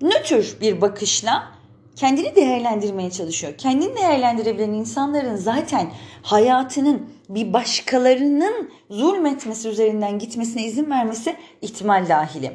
nötr 0.00 0.60
bir 0.60 0.80
bakışla 0.80 1.54
kendini 1.96 2.36
değerlendirmeye 2.36 3.10
çalışıyor. 3.10 3.54
Kendini 3.58 3.96
değerlendirebilen 3.96 4.72
insanların 4.72 5.36
zaten 5.36 5.90
hayatının 6.22 7.08
bir 7.28 7.52
başkalarının 7.52 8.70
zulmetmesi 8.90 9.68
üzerinden 9.68 10.18
gitmesine 10.18 10.64
izin 10.64 10.90
vermesi 10.90 11.36
ihtimal 11.62 12.08
dahili. 12.08 12.52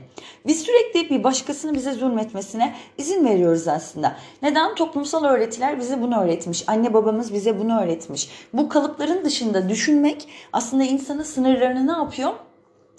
Biz 0.48 0.62
sürekli 0.62 1.10
bir 1.10 1.24
başkasının 1.24 1.76
bize 1.76 1.92
zulmetmesine 1.92 2.76
izin 2.98 3.26
veriyoruz 3.26 3.68
aslında. 3.68 4.16
Neden? 4.42 4.76
Toplumsal 4.76 5.24
öğretiler 5.24 5.80
bize 5.80 6.02
bunu 6.02 6.22
öğretmiş. 6.22 6.64
Anne 6.68 6.94
babamız 6.94 7.34
bize 7.34 7.60
bunu 7.60 7.82
öğretmiş. 7.82 8.30
Bu 8.54 8.70
kalıpların 8.70 9.26
dışında 9.26 9.70
düşünmek 9.70 10.28
aslında 10.54 10.84
insanın 10.84 11.24
sınırlarını 11.24 11.88
ne 11.88 11.92
yapıyor? 11.92 12.34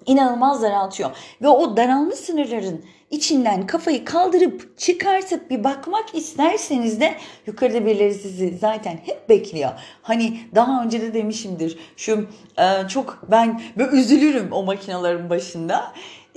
İnanılmaz 0.07 0.63
daraltıyor. 0.63 1.11
Ve 1.43 1.49
o 1.49 1.77
daralmış 1.77 2.15
sınırların 2.15 2.85
içinden 3.11 3.67
kafayı 3.67 4.05
kaldırıp 4.05 4.79
çıkartıp 4.79 5.51
bir 5.51 5.65
bakmak 5.65 6.15
isterseniz 6.15 7.01
de 7.01 7.15
yukarıda 7.47 7.87
birileri 7.87 8.15
sizi 8.15 8.59
zaten 8.59 9.01
hep 9.05 9.29
bekliyor. 9.29 9.71
Hani 10.03 10.41
daha 10.55 10.85
önce 10.85 11.01
de 11.01 11.15
demişimdir 11.15 11.79
şu 11.97 12.29
e, 12.59 12.89
çok 12.89 13.23
ben 13.31 13.61
böyle 13.77 13.97
üzülürüm 13.97 14.53
o 14.53 14.63
makinelerin 14.63 15.31
başında. 15.31 15.93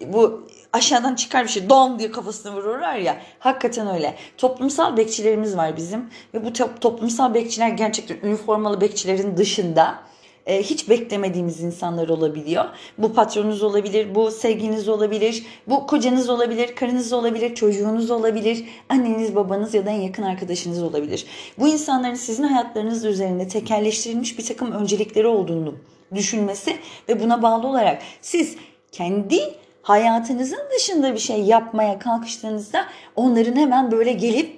Bu 0.08 0.48
aşağıdan 0.74 1.16
çıkar 1.16 1.44
bir 1.44 1.50
şey 1.50 1.70
don 1.70 2.00
diye 2.00 2.12
kafasını 2.12 2.56
vururlar 2.56 2.96
ya. 2.96 3.18
Hakikaten 3.40 3.88
öyle. 3.88 4.16
Toplumsal 4.38 4.98
bekçilerimiz 4.98 5.58
var 5.58 5.78
bizim 5.78 6.10
ve 6.34 6.46
bu 6.46 6.54
toplumsal 6.80 7.34
bekçiler 7.34 7.70
gerçekten 7.70 8.30
üniformalı 8.30 8.82
bekçilerin 8.82 9.38
dışında 9.38 9.96
e, 10.46 10.64
hiç 10.64 10.90
beklemediğimiz 10.90 11.62
insanlar 11.62 12.10
olabiliyor. 12.10 12.66
Bu 12.98 13.14
patronunuz 13.14 13.64
olabilir, 13.64 14.16
bu 14.16 14.32
sevginiz 14.32 14.90
olabilir, 14.90 15.46
bu 15.68 15.88
kocanız 15.88 16.30
olabilir, 16.30 16.76
karınız 16.76 17.14
olabilir, 17.14 17.56
çocuğunuz 17.56 18.12
olabilir, 18.12 18.66
anneniz, 18.90 19.36
babanız 19.36 19.74
ya 19.74 19.86
da 19.86 19.90
en 19.90 20.02
yakın 20.02 20.24
arkadaşınız 20.24 20.84
olabilir. 20.84 21.26
Bu 21.60 21.68
insanların 21.68 22.16
sizin 22.16 22.44
hayatlarınız 22.44 23.06
üzerinde 23.06 23.48
tekerleştirilmiş 23.48 24.38
bir 24.38 24.46
takım 24.46 24.72
öncelikleri 24.72 25.28
olduğunu 25.28 25.76
düşünmesi 26.16 26.78
ve 27.10 27.20
buna 27.20 27.42
bağlı 27.42 27.68
olarak 27.68 28.02
siz 28.22 28.56
kendi 28.92 29.40
hayatınızın 29.82 30.60
dışında 30.76 31.14
bir 31.14 31.20
şey 31.20 31.42
yapmaya 31.42 32.00
kalkıştığınızda 32.00 32.86
onların 33.16 33.56
hemen 33.56 33.92
böyle 33.92 34.14
gelip 34.14 34.53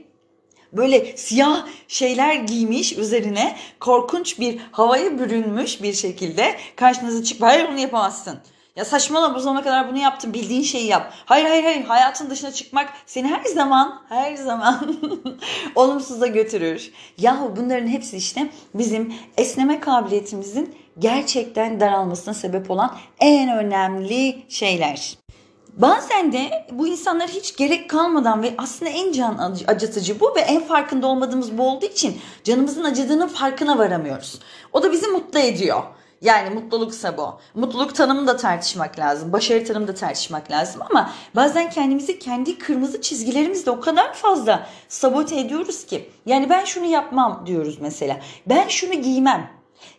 böyle 0.77 1.17
siyah 1.17 1.67
şeyler 1.87 2.35
giymiş 2.35 2.93
üzerine 2.93 3.55
korkunç 3.79 4.39
bir 4.39 4.59
havaya 4.71 5.19
bürünmüş 5.19 5.83
bir 5.83 5.93
şekilde 5.93 6.55
karşınıza 6.75 7.23
çık. 7.23 7.41
Hayır 7.41 7.67
bunu 7.71 7.79
yapamazsın. 7.79 8.39
Ya 8.75 8.85
saçmalama 8.85 9.35
bu 9.35 9.39
zamana 9.39 9.63
kadar 9.63 9.89
bunu 9.89 9.97
yaptın 9.97 10.33
bildiğin 10.33 10.61
şeyi 10.61 10.87
yap. 10.87 11.13
Hayır 11.25 11.45
hayır 11.45 11.63
hayır 11.63 11.83
hayatın 11.83 12.29
dışına 12.29 12.51
çıkmak 12.51 12.93
seni 13.05 13.27
her 13.27 13.43
zaman 13.43 14.01
her 14.09 14.35
zaman 14.35 14.97
olumsuza 15.75 16.27
götürür. 16.27 16.91
Yahu 17.17 17.53
bunların 17.55 17.87
hepsi 17.87 18.17
işte 18.17 18.49
bizim 18.73 19.13
esneme 19.37 19.79
kabiliyetimizin 19.79 20.75
gerçekten 20.99 21.79
daralmasına 21.79 22.33
sebep 22.33 22.71
olan 22.71 22.95
en 23.19 23.57
önemli 23.57 24.43
şeyler. 24.49 25.17
Bazen 25.75 26.33
de 26.33 26.65
bu 26.71 26.87
insanlar 26.87 27.29
hiç 27.29 27.55
gerek 27.55 27.89
kalmadan 27.89 28.43
ve 28.43 28.53
aslında 28.57 28.91
en 28.91 29.11
can 29.11 29.55
acıtıcı 29.67 30.19
bu 30.19 30.35
ve 30.35 30.39
en 30.39 30.63
farkında 30.63 31.07
olmadığımız 31.07 31.57
bu 31.57 31.69
olduğu 31.69 31.85
için 31.85 32.21
canımızın 32.43 32.83
acıdığının 32.83 33.27
farkına 33.27 33.77
varamıyoruz. 33.77 34.39
O 34.73 34.83
da 34.83 34.91
bizi 34.91 35.07
mutlu 35.07 35.39
ediyor. 35.39 35.83
Yani 36.21 36.49
mutluluksa 36.49 37.17
bu. 37.17 37.39
Mutluluk 37.53 37.95
tanımını 37.95 38.27
da 38.27 38.37
tartışmak 38.37 38.99
lazım. 38.99 39.33
Başarı 39.33 39.65
tanımını 39.65 39.87
da 39.87 39.93
tartışmak 39.93 40.51
lazım 40.51 40.81
ama 40.89 41.11
bazen 41.35 41.69
kendimizi 41.69 42.19
kendi 42.19 42.57
kırmızı 42.57 43.01
çizgilerimizle 43.01 43.71
o 43.71 43.79
kadar 43.79 44.13
fazla 44.13 44.67
sabote 44.89 45.39
ediyoruz 45.39 45.85
ki. 45.85 46.09
Yani 46.25 46.49
ben 46.49 46.65
şunu 46.65 46.85
yapmam 46.85 47.43
diyoruz 47.45 47.77
mesela. 47.81 48.19
Ben 48.45 48.67
şunu 48.67 48.93
giymem. 48.93 49.49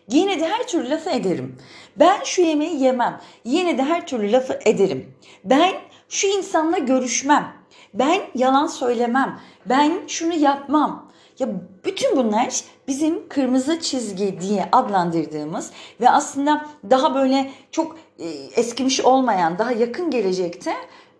Yine 0.09 0.39
de 0.39 0.47
her 0.47 0.67
türlü 0.67 0.89
lafı 0.89 1.09
ederim. 1.09 1.57
Ben 1.99 2.23
şu 2.23 2.41
yemeği 2.41 2.83
yemem. 2.83 3.21
Yine 3.43 3.77
de 3.77 3.83
her 3.83 4.07
türlü 4.07 4.31
lafı 4.31 4.59
ederim. 4.65 5.13
Ben 5.43 5.73
şu 6.09 6.27
insanla 6.27 6.77
görüşmem. 6.77 7.53
Ben 7.93 8.21
yalan 8.35 8.67
söylemem. 8.67 9.39
Ben 9.65 10.07
şunu 10.07 10.33
yapmam. 10.33 11.07
Ya 11.39 11.47
bütün 11.85 12.17
bunlar 12.17 12.61
bizim 12.87 13.29
kırmızı 13.29 13.79
çizgi 13.79 14.41
diye 14.41 14.69
adlandırdığımız 14.71 15.71
ve 16.01 16.09
aslında 16.09 16.65
daha 16.89 17.15
böyle 17.15 17.51
çok 17.71 17.97
e, 18.19 18.25
eskimiş 18.55 19.01
olmayan, 19.01 19.59
daha 19.59 19.71
yakın 19.71 20.11
gelecekte 20.11 20.73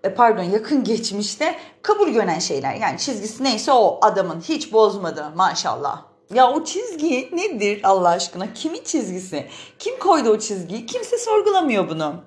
e, 0.03 0.13
pardon 0.13 0.43
yakın 0.43 0.83
geçmişte 0.83 1.55
kabul 1.81 2.09
gören 2.09 2.39
şeyler. 2.39 2.75
Yani 2.75 2.97
çizgisi 2.97 3.43
neyse 3.43 3.71
o 3.71 3.99
adamın 4.01 4.41
hiç 4.41 4.73
bozmadı 4.73 5.31
maşallah. 5.35 6.16
Ya 6.33 6.51
o 6.51 6.63
çizgi 6.63 7.29
nedir 7.33 7.79
Allah 7.83 8.09
aşkına? 8.09 8.53
Kimin 8.53 8.83
çizgisi? 8.83 9.45
Kim 9.79 9.99
koydu 9.99 10.29
o 10.29 10.39
çizgiyi? 10.39 10.85
Kimse 10.85 11.17
sorgulamıyor 11.17 11.89
bunu. 11.89 12.23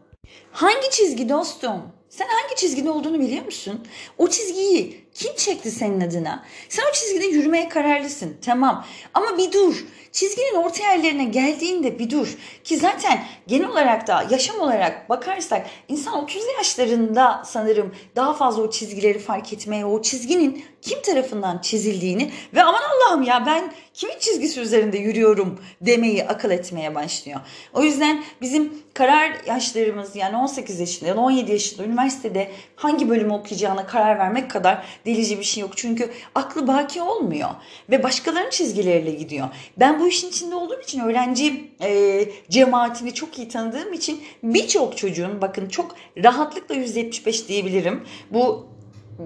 Hangi 0.52 0.90
çizgi 0.90 1.28
dostum? 1.28 1.82
Sen 2.08 2.28
hangi 2.28 2.56
çizgide 2.56 2.90
olduğunu 2.90 3.20
biliyor 3.20 3.44
musun? 3.44 3.86
O 4.18 4.28
çizgiyi 4.28 5.04
kim 5.14 5.36
çekti 5.36 5.70
senin 5.70 6.00
adına? 6.00 6.44
Sen 6.68 6.82
o 6.90 6.92
çizgide 6.92 7.26
yürümeye 7.26 7.68
kararlısın. 7.68 8.36
Tamam. 8.44 8.84
Ama 9.14 9.38
bir 9.38 9.52
dur. 9.52 9.84
Çizginin 10.12 10.54
orta 10.54 10.82
yerlerine 10.82 11.24
geldiğinde 11.24 11.98
bir 11.98 12.10
dur. 12.10 12.36
Ki 12.64 12.76
zaten 12.76 13.24
genel 13.46 13.68
olarak 13.68 14.06
da 14.06 14.26
yaşam 14.30 14.60
olarak 14.60 15.08
bakarsak 15.08 15.66
insan 15.88 16.22
30 16.24 16.42
yaşlarında 16.58 17.42
sanırım 17.46 17.94
daha 18.16 18.34
fazla 18.34 18.62
o 18.62 18.70
çizgileri 18.70 19.18
fark 19.18 19.52
etmeye, 19.52 19.84
o 19.84 20.02
çizginin 20.02 20.64
kim 20.82 21.02
tarafından 21.02 21.58
çizildiğini 21.58 22.32
ve 22.54 22.62
aman 22.62 22.80
Allah'ım 22.82 23.22
ya 23.22 23.46
ben 23.46 23.72
kimin 23.94 24.18
çizgisi 24.18 24.60
üzerinde 24.60 24.98
yürüyorum 24.98 25.60
demeyi 25.80 26.24
akıl 26.24 26.50
etmeye 26.50 26.94
başlıyor. 26.94 27.40
O 27.74 27.82
yüzden 27.82 28.24
bizim 28.40 28.72
karar 28.94 29.32
yaşlarımız 29.46 30.16
yani 30.16 30.36
18 30.36 30.80
yaşında, 30.80 31.14
17 31.14 31.52
yaşında, 31.52 31.84
üniversitede 31.84 32.50
hangi 32.76 33.08
bölümü 33.08 33.32
okuyacağına 33.32 33.86
karar 33.86 34.18
vermek 34.18 34.50
kadar 34.50 34.86
delici 35.06 35.38
bir 35.38 35.44
şey 35.44 35.60
yok. 35.60 35.72
Çünkü 35.76 36.10
aklı 36.34 36.66
baki 36.68 37.02
olmuyor 37.02 37.50
ve 37.90 38.02
başkalarının 38.02 38.50
çizgileriyle 38.50 39.10
gidiyor. 39.10 39.48
Ben 39.76 40.00
bu 40.00 40.08
işin 40.08 40.28
içinde 40.28 40.54
olduğum 40.54 40.80
için 40.80 41.00
öğrenci 41.00 41.70
e, 41.82 42.24
cemaatini 42.50 43.14
çok 43.14 43.38
iyi 43.38 43.48
tanıdığım 43.48 43.92
için 43.92 44.22
birçok 44.42 44.96
çocuğun 44.96 45.40
bakın 45.40 45.68
çok 45.68 45.96
rahatlıkla 46.24 46.74
%75 46.74 47.48
diyebilirim. 47.48 48.04
Bu 48.30 48.66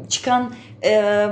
çıkan 0.09 0.55
e, 0.85 1.27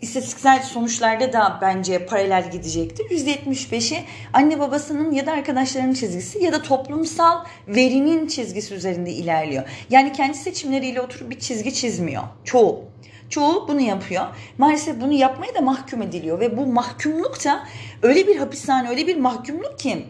istatistiksel 0.00 0.62
sonuçlarda 0.62 1.32
da 1.32 1.58
bence 1.62 2.06
paralel 2.06 2.50
gidecektir. 2.50 3.04
%75'i 3.04 4.04
anne 4.32 4.60
babasının 4.60 5.12
ya 5.12 5.26
da 5.26 5.32
arkadaşlarının 5.32 5.94
çizgisi 5.94 6.44
ya 6.44 6.52
da 6.52 6.62
toplumsal 6.62 7.44
verinin 7.68 8.26
çizgisi 8.26 8.74
üzerinde 8.74 9.10
ilerliyor. 9.10 9.64
Yani 9.90 10.12
kendi 10.12 10.38
seçimleriyle 10.38 11.00
oturup 11.00 11.30
bir 11.30 11.38
çizgi 11.38 11.74
çizmiyor. 11.74 12.22
Çoğu. 12.44 12.84
Çoğu 13.28 13.68
bunu 13.68 13.80
yapıyor. 13.80 14.26
Maalesef 14.58 15.00
bunu 15.00 15.12
yapmaya 15.12 15.54
da 15.54 15.60
mahkum 15.60 16.02
ediliyor 16.02 16.40
ve 16.40 16.56
bu 16.56 16.66
mahkumluk 16.66 17.44
da 17.44 17.64
öyle 18.02 18.26
bir 18.26 18.36
hapishane, 18.36 18.88
öyle 18.88 19.06
bir 19.06 19.16
mahkumluk 19.16 19.78
ki 19.78 20.06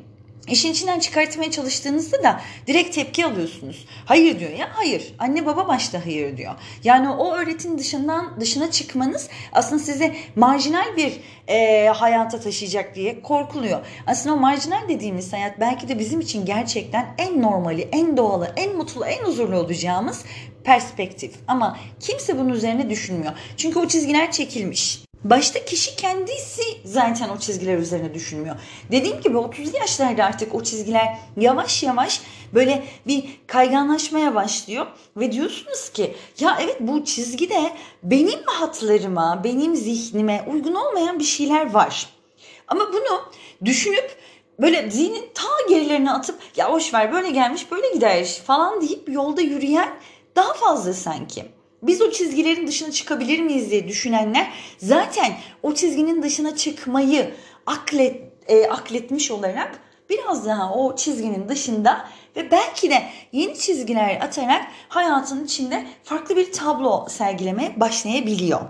İşin 0.46 0.72
içinden 0.72 0.98
çıkartmaya 0.98 1.50
çalıştığınızda 1.50 2.22
da 2.22 2.40
direkt 2.66 2.94
tepki 2.94 3.26
alıyorsunuz. 3.26 3.86
Hayır 4.06 4.40
diyor 4.40 4.50
ya 4.50 4.68
hayır. 4.72 5.14
Anne 5.18 5.46
baba 5.46 5.68
başta 5.68 6.06
hayır 6.06 6.36
diyor. 6.36 6.54
Yani 6.84 7.10
o 7.10 7.34
öğretim 7.34 7.78
dışından 7.78 8.40
dışına 8.40 8.70
çıkmanız 8.70 9.28
aslında 9.52 9.82
size 9.82 10.16
marjinal 10.36 10.96
bir 10.96 11.20
e, 11.48 11.86
hayata 11.88 12.40
taşıyacak 12.40 12.94
diye 12.94 13.22
korkuluyor. 13.22 13.80
Aslında 14.06 14.34
o 14.34 14.38
marjinal 14.38 14.88
dediğimiz 14.88 15.32
hayat 15.32 15.60
belki 15.60 15.88
de 15.88 15.98
bizim 15.98 16.20
için 16.20 16.44
gerçekten 16.44 17.14
en 17.18 17.42
normali, 17.42 17.88
en 17.92 18.16
doğalı, 18.16 18.52
en 18.56 18.76
mutlu, 18.76 19.04
en 19.04 19.24
huzurlu 19.24 19.56
olacağımız 19.56 20.24
perspektif. 20.64 21.34
Ama 21.48 21.78
kimse 22.00 22.38
bunun 22.38 22.48
üzerine 22.48 22.90
düşünmüyor. 22.90 23.32
Çünkü 23.56 23.78
o 23.78 23.88
çizgiler 23.88 24.32
çekilmiş. 24.32 25.07
Başta 25.24 25.64
kişi 25.64 25.96
kendisi 25.96 26.62
zaten 26.84 27.28
o 27.28 27.38
çizgiler 27.38 27.78
üzerine 27.78 28.14
düşünmüyor. 28.14 28.56
Dediğim 28.90 29.20
gibi 29.20 29.38
30 29.38 29.74
yaşlarda 29.74 30.24
artık 30.24 30.54
o 30.54 30.62
çizgiler 30.62 31.18
yavaş 31.36 31.82
yavaş 31.82 32.20
böyle 32.54 32.84
bir 33.06 33.24
kayganlaşmaya 33.46 34.34
başlıyor. 34.34 34.86
Ve 35.16 35.32
diyorsunuz 35.32 35.88
ki 35.88 36.14
ya 36.40 36.58
evet 36.60 36.76
bu 36.80 37.04
çizgide 37.04 37.72
benim 38.02 38.40
hatlarıma, 38.46 39.44
benim 39.44 39.76
zihnime 39.76 40.44
uygun 40.52 40.74
olmayan 40.74 41.18
bir 41.18 41.24
şeyler 41.24 41.72
var. 41.72 42.06
Ama 42.68 42.92
bunu 42.92 43.22
düşünüp 43.64 44.16
böyle 44.60 44.90
zihnin 44.90 45.30
ta 45.34 45.48
gerilerine 45.68 46.12
atıp 46.12 46.38
ya 46.56 46.72
boş 46.72 46.94
ver 46.94 47.12
böyle 47.12 47.30
gelmiş 47.30 47.70
böyle 47.70 47.90
gider 47.90 48.42
falan 48.46 48.80
deyip 48.80 49.08
yolda 49.08 49.40
yürüyen 49.40 49.94
daha 50.36 50.54
fazla 50.54 50.92
sanki 50.92 51.57
biz 51.82 52.02
o 52.02 52.10
çizgilerin 52.10 52.66
dışına 52.66 52.90
çıkabilir 52.90 53.40
miyiz 53.40 53.70
diye 53.70 53.88
düşünenler 53.88 54.52
zaten 54.78 55.32
o 55.62 55.74
çizginin 55.74 56.22
dışına 56.22 56.56
çıkmayı 56.56 57.34
aklet, 57.66 58.22
e, 58.48 58.66
akletmiş 58.66 59.30
olarak 59.30 59.80
biraz 60.10 60.46
daha 60.46 60.74
o 60.74 60.96
çizginin 60.96 61.48
dışında 61.48 62.08
ve 62.36 62.50
belki 62.50 62.90
de 62.90 63.02
yeni 63.32 63.58
çizgiler 63.58 64.20
atarak 64.20 64.64
hayatın 64.88 65.44
içinde 65.44 65.86
farklı 66.04 66.36
bir 66.36 66.52
tablo 66.52 67.06
sergilemeye 67.08 67.80
başlayabiliyor. 67.80 68.60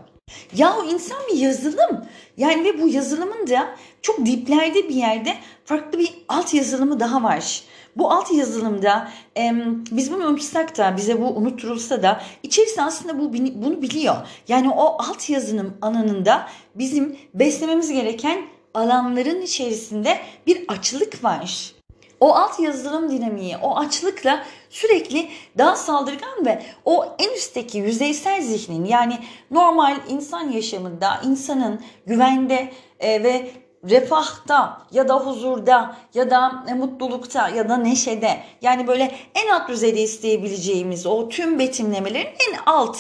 Ya 0.57 0.77
o 0.77 0.85
insan 0.85 1.19
bir 1.33 1.39
yazılım. 1.39 2.05
Yani 2.37 2.65
ve 2.65 2.83
bu 2.83 2.89
yazılımın 2.89 3.47
da 3.47 3.77
çok 4.03 4.27
diplerde 4.27 4.89
bir 4.89 4.95
yerde 4.95 5.35
farklı 5.65 5.99
bir 5.99 6.15
alt 6.29 6.55
yazılımı 6.55 7.01
daha 7.01 7.23
var. 7.23 7.63
Bu 7.99 8.11
alt 8.11 8.33
yazılımda 8.33 9.11
e, 9.37 9.53
biz 9.91 10.13
bunu 10.13 10.27
unutsak 10.27 10.79
da 10.79 10.97
bize 10.97 11.21
bu 11.21 11.27
unutturulsa 11.27 12.03
da 12.03 12.21
içerisi 12.43 12.83
aslında 12.83 13.19
bu 13.19 13.33
bunu 13.55 13.83
biliyor. 13.83 14.17
Yani 14.49 14.71
o 14.71 14.97
alt 14.99 15.31
yazılım 15.31 15.77
alanında 15.83 16.49
bizim 16.75 17.19
beslememiz 17.35 17.93
gereken 17.93 18.43
alanların 18.75 19.43
içerisinde 19.43 20.19
bir 20.47 20.65
açlık 20.69 21.25
var. 21.25 21.73
O 22.21 22.35
alt 22.35 22.61
yazılım 22.61 23.11
dinamiği, 23.11 23.57
o 23.63 23.77
açlıkla 23.77 24.45
sürekli 24.71 25.29
daha 25.59 25.77
saldırgan 25.77 26.47
ve 26.47 26.63
o 26.85 27.07
en 27.19 27.35
üstteki 27.35 27.79
yüzeysel 27.79 28.43
zihnin 28.43 28.85
yani 28.85 29.19
normal 29.51 29.97
insan 30.09 30.51
yaşamında 30.51 31.21
insanın 31.25 31.81
güvende 32.07 32.73
e, 33.01 33.23
ve 33.23 33.51
refahta 33.85 34.83
ya 34.93 35.09
da 35.09 35.15
huzurda 35.15 35.97
ya 36.15 36.31
da 36.31 36.65
mutlulukta 36.77 37.49
ya 37.49 37.69
da 37.69 37.77
neşede 37.77 38.41
yani 38.63 38.87
böyle 38.87 39.15
en 39.35 39.49
alt 39.49 39.69
düzeyde 39.69 40.03
isteyebileceğimiz 40.03 41.07
o 41.07 41.29
tüm 41.29 41.59
betimlemelerin 41.59 42.29
en 42.49 42.59
alt 42.67 42.99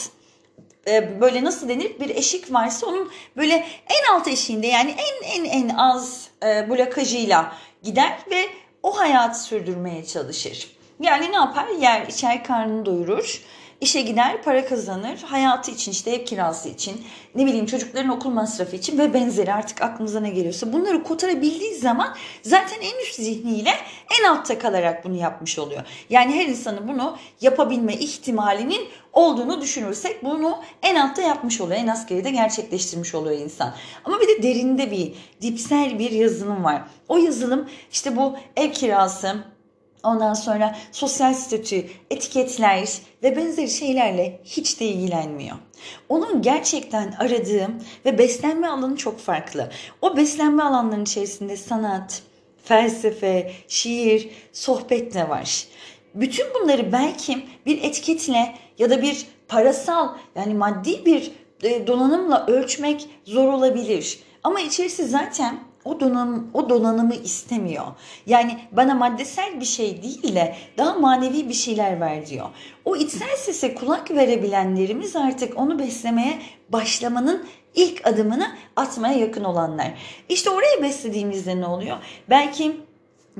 e, 0.86 1.20
böyle 1.20 1.44
nasıl 1.44 1.68
denir 1.68 2.00
bir 2.00 2.10
eşik 2.10 2.52
varsa 2.52 2.86
onun 2.86 3.10
böyle 3.36 3.54
en 3.88 4.14
alt 4.14 4.28
eşiğinde 4.28 4.66
yani 4.66 4.90
en 4.90 5.40
en 5.40 5.44
en 5.44 5.68
az 5.68 6.28
e, 6.42 6.70
blokajıyla 6.70 7.52
gider 7.82 8.18
ve 8.30 8.44
o 8.82 8.98
hayatı 8.98 9.42
sürdürmeye 9.42 10.04
çalışır. 10.06 10.78
Yani 11.00 11.32
ne 11.32 11.36
yapar? 11.36 11.68
Yer, 11.80 12.06
içer, 12.06 12.44
karnını 12.44 12.86
doyurur 12.86 13.42
İşe 13.80 14.00
gider, 14.00 14.42
para 14.42 14.64
kazanır. 14.66 15.18
Hayatı 15.18 15.70
için 15.70 15.92
işte 15.92 16.10
ev 16.10 16.24
kirası 16.24 16.68
için, 16.68 17.04
ne 17.34 17.46
bileyim 17.46 17.66
çocukların 17.66 18.10
okul 18.10 18.30
masrafı 18.30 18.76
için 18.76 18.98
ve 18.98 19.14
benzeri 19.14 19.52
artık 19.52 19.82
aklınıza 19.82 20.20
ne 20.20 20.30
geliyorsa 20.30 20.72
bunları 20.72 21.02
kotarabildiği 21.02 21.74
zaman 21.74 22.14
zaten 22.42 22.76
en 22.80 23.02
üst 23.02 23.14
zihniyle 23.14 23.70
en 24.20 24.24
altta 24.24 24.58
kalarak 24.58 25.04
bunu 25.04 25.16
yapmış 25.16 25.58
oluyor. 25.58 25.82
Yani 26.10 26.34
her 26.34 26.46
insanın 26.46 26.88
bunu 26.88 27.16
yapabilme 27.40 27.94
ihtimalinin 27.94 28.88
olduğunu 29.12 29.60
düşünürsek 29.60 30.24
bunu 30.24 30.58
en 30.82 30.94
altta 30.94 31.22
yapmış 31.22 31.60
oluyor. 31.60 31.80
En 31.80 31.86
asgari 31.86 32.24
de 32.24 32.30
gerçekleştirmiş 32.30 33.14
oluyor 33.14 33.40
insan. 33.40 33.74
Ama 34.04 34.20
bir 34.20 34.28
de 34.28 34.42
derinde 34.42 34.90
bir 34.90 35.14
dipsel 35.42 35.98
bir 35.98 36.10
yazılım 36.10 36.64
var. 36.64 36.82
O 37.08 37.16
yazılım 37.16 37.68
işte 37.92 38.16
bu 38.16 38.36
ev 38.56 38.72
kirası, 38.72 39.36
Ondan 40.02 40.34
sonra 40.34 40.76
sosyal 40.92 41.34
statü, 41.34 41.86
etiketler 42.10 42.88
ve 43.22 43.36
benzeri 43.36 43.70
şeylerle 43.70 44.40
hiç 44.44 44.80
de 44.80 44.86
ilgilenmiyor. 44.86 45.56
Onun 46.08 46.42
gerçekten 46.42 47.12
aradığım 47.18 47.82
ve 48.04 48.18
beslenme 48.18 48.68
alanı 48.68 48.96
çok 48.96 49.18
farklı. 49.18 49.70
O 50.02 50.16
beslenme 50.16 50.62
alanlarının 50.62 51.04
içerisinde 51.04 51.56
sanat, 51.56 52.22
felsefe, 52.64 53.52
şiir, 53.68 54.30
sohbet 54.52 55.14
de 55.14 55.28
var. 55.28 55.64
Bütün 56.14 56.46
bunları 56.54 56.92
belki 56.92 57.46
bir 57.66 57.82
etiketle 57.82 58.54
ya 58.78 58.90
da 58.90 59.02
bir 59.02 59.26
parasal 59.48 60.08
yani 60.34 60.54
maddi 60.54 61.04
bir 61.04 61.32
e, 61.62 61.86
donanımla 61.86 62.46
ölçmek 62.46 63.08
zor 63.24 63.52
olabilir. 63.52 64.18
Ama 64.44 64.60
içerisi 64.60 65.04
zaten 65.04 65.58
o 65.88 66.00
donanım 66.00 66.50
o 66.54 66.68
donanımı 66.68 67.14
istemiyor. 67.14 67.84
Yani 68.26 68.58
bana 68.72 68.94
maddesel 68.94 69.60
bir 69.60 69.64
şey 69.64 70.02
değil 70.02 70.34
de 70.34 70.54
daha 70.78 70.94
manevi 70.94 71.48
bir 71.48 71.54
şeyler 71.54 72.00
ver 72.00 72.26
diyor. 72.26 72.48
O 72.84 72.96
içsel 72.96 73.36
sese 73.36 73.74
kulak 73.74 74.10
verebilenlerimiz 74.10 75.16
artık 75.16 75.58
onu 75.58 75.78
beslemeye 75.78 76.38
başlamanın 76.68 77.46
ilk 77.74 78.06
adımını 78.06 78.48
atmaya 78.76 79.18
yakın 79.18 79.44
olanlar. 79.44 79.94
İşte 80.28 80.50
oraya 80.50 80.82
beslediğimizde 80.82 81.60
ne 81.60 81.66
oluyor? 81.66 81.96
Belki 82.30 82.76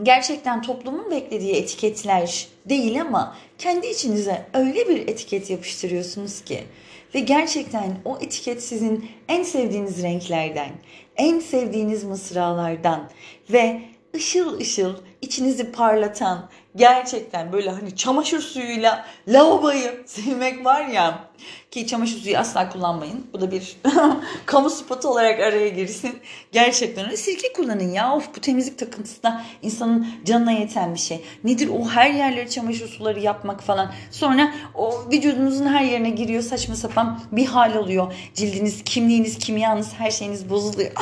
gerçekten 0.03 0.63
toplumun 0.63 1.11
beklediği 1.11 1.55
etiketler 1.55 2.47
değil 2.67 3.01
ama 3.01 3.37
kendi 3.59 3.87
içinize 3.87 4.47
öyle 4.55 4.89
bir 4.89 5.09
etiket 5.09 5.51
yapıştırıyorsunuz 5.51 6.41
ki 6.41 6.65
ve 7.15 7.21
gerçekten 7.21 7.97
o 8.05 8.19
etiket 8.21 8.63
sizin 8.63 9.11
en 9.29 9.43
sevdiğiniz 9.43 10.03
renklerden, 10.03 10.71
en 11.17 11.39
sevdiğiniz 11.41 12.05
mısralardan 12.05 13.11
ve 13.53 13.81
ışıl 14.17 14.59
ışıl 14.59 14.95
içinizi 15.23 15.73
parlatan 15.73 16.49
gerçekten 16.77 17.53
böyle 17.53 17.71
hani 17.71 17.97
çamaşır 17.97 18.41
suyuyla 18.41 19.07
lavaboyu 19.29 19.91
silmek 20.07 20.65
var 20.65 20.87
ya 20.87 21.29
ki 21.71 21.87
çamaşır 21.87 22.19
suyu 22.19 22.39
asla 22.39 22.69
kullanmayın. 22.69 23.27
Bu 23.33 23.41
da 23.41 23.51
bir 23.51 23.77
kamu 24.47 24.71
spotu 24.71 25.09
olarak 25.09 25.41
araya 25.41 25.69
girsin. 25.69 26.19
Gerçekten 26.53 27.07
öyle. 27.07 27.17
Sirke 27.17 27.53
kullanın 27.53 27.93
ya. 27.93 28.17
Of 28.17 28.37
bu 28.37 28.41
temizlik 28.41 28.79
takıntısı 28.79 29.23
da 29.23 29.45
insanın 29.63 30.07
canına 30.25 30.53
yeten 30.53 30.95
bir 30.95 30.99
şey. 30.99 31.25
Nedir 31.45 31.69
o 31.69 31.89
her 31.89 32.11
yerleri 32.11 32.51
çamaşır 32.51 32.89
suları 32.89 33.21
yapmak 33.21 33.63
falan. 33.63 33.93
Sonra 34.11 34.55
o 34.75 35.05
vücudunuzun 35.13 35.67
her 35.67 35.85
yerine 35.85 36.11
giriyor 36.11 36.43
saçma 36.43 36.77
sapan 36.77 37.21
bir 37.33 37.47
hal 37.47 37.75
oluyor. 37.75 38.15
Cildiniz, 38.35 38.85
kimliğiniz, 38.85 39.39
kimyanız 39.39 39.95
her 39.95 40.11
şeyiniz 40.11 40.51
bozuluyor. 40.51 40.93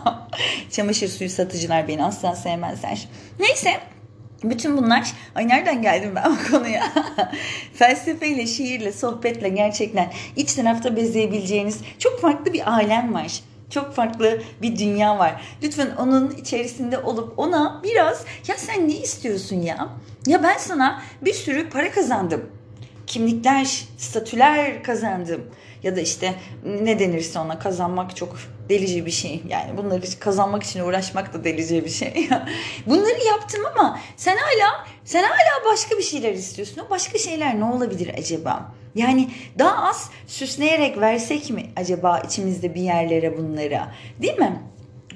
çamaşır 0.70 1.08
suyu 1.08 1.30
satıcılar 1.30 1.88
beni 1.88 2.04
asla 2.04 2.36
sevmezler. 2.36 3.08
Neyse 3.38 3.80
bütün 4.42 4.76
bunlar, 4.76 5.12
ay 5.34 5.48
nereden 5.48 5.82
geldim 5.82 6.12
ben 6.16 6.32
bu 6.32 6.50
konuya? 6.50 6.92
Felsefeyle, 7.74 8.46
şiirle, 8.46 8.92
sohbetle 8.92 9.48
gerçekten 9.48 10.12
iç 10.36 10.54
tarafta 10.54 10.96
bezleyebileceğiniz 10.96 11.80
çok 11.98 12.20
farklı 12.20 12.52
bir 12.52 12.70
alem 12.72 13.14
var. 13.14 13.40
Çok 13.70 13.94
farklı 13.94 14.42
bir 14.62 14.78
dünya 14.78 15.18
var. 15.18 15.42
Lütfen 15.62 15.90
onun 15.98 16.30
içerisinde 16.30 16.98
olup 16.98 17.38
ona 17.38 17.80
biraz 17.84 18.24
ya 18.48 18.56
sen 18.56 18.88
ne 18.88 18.94
istiyorsun 18.94 19.56
ya? 19.56 19.88
Ya 20.26 20.42
ben 20.42 20.58
sana 20.58 21.02
bir 21.22 21.34
sürü 21.34 21.70
para 21.70 21.90
kazandım 21.90 22.50
kimlikler, 23.10 23.84
statüler 23.98 24.82
kazandım. 24.82 25.42
Ya 25.82 25.96
da 25.96 26.00
işte 26.00 26.34
ne 26.64 26.98
denirse 26.98 27.38
ona 27.38 27.58
kazanmak 27.58 28.16
çok 28.16 28.36
delice 28.70 29.06
bir 29.06 29.10
şey. 29.10 29.42
Yani 29.48 29.76
bunları 29.76 30.02
kazanmak 30.20 30.62
için 30.62 30.80
uğraşmak 30.80 31.34
da 31.34 31.44
delice 31.44 31.84
bir 31.84 31.90
şey. 31.90 32.28
bunları 32.86 33.24
yaptım 33.26 33.60
ama 33.72 34.00
sen 34.16 34.36
hala 34.36 34.86
sen 35.04 35.22
hala 35.22 35.72
başka 35.72 35.98
bir 35.98 36.02
şeyler 36.02 36.32
istiyorsun. 36.32 36.82
O 36.86 36.90
başka 36.90 37.18
şeyler 37.18 37.60
ne 37.60 37.64
olabilir 37.64 38.14
acaba? 38.18 38.72
Yani 38.94 39.30
daha 39.58 39.88
az 39.88 40.10
süsleyerek 40.26 41.00
versek 41.00 41.50
mi 41.50 41.66
acaba 41.76 42.18
içimizde 42.18 42.74
bir 42.74 42.82
yerlere 42.82 43.38
bunlara? 43.38 43.94
Değil 44.22 44.38
mi? 44.38 44.62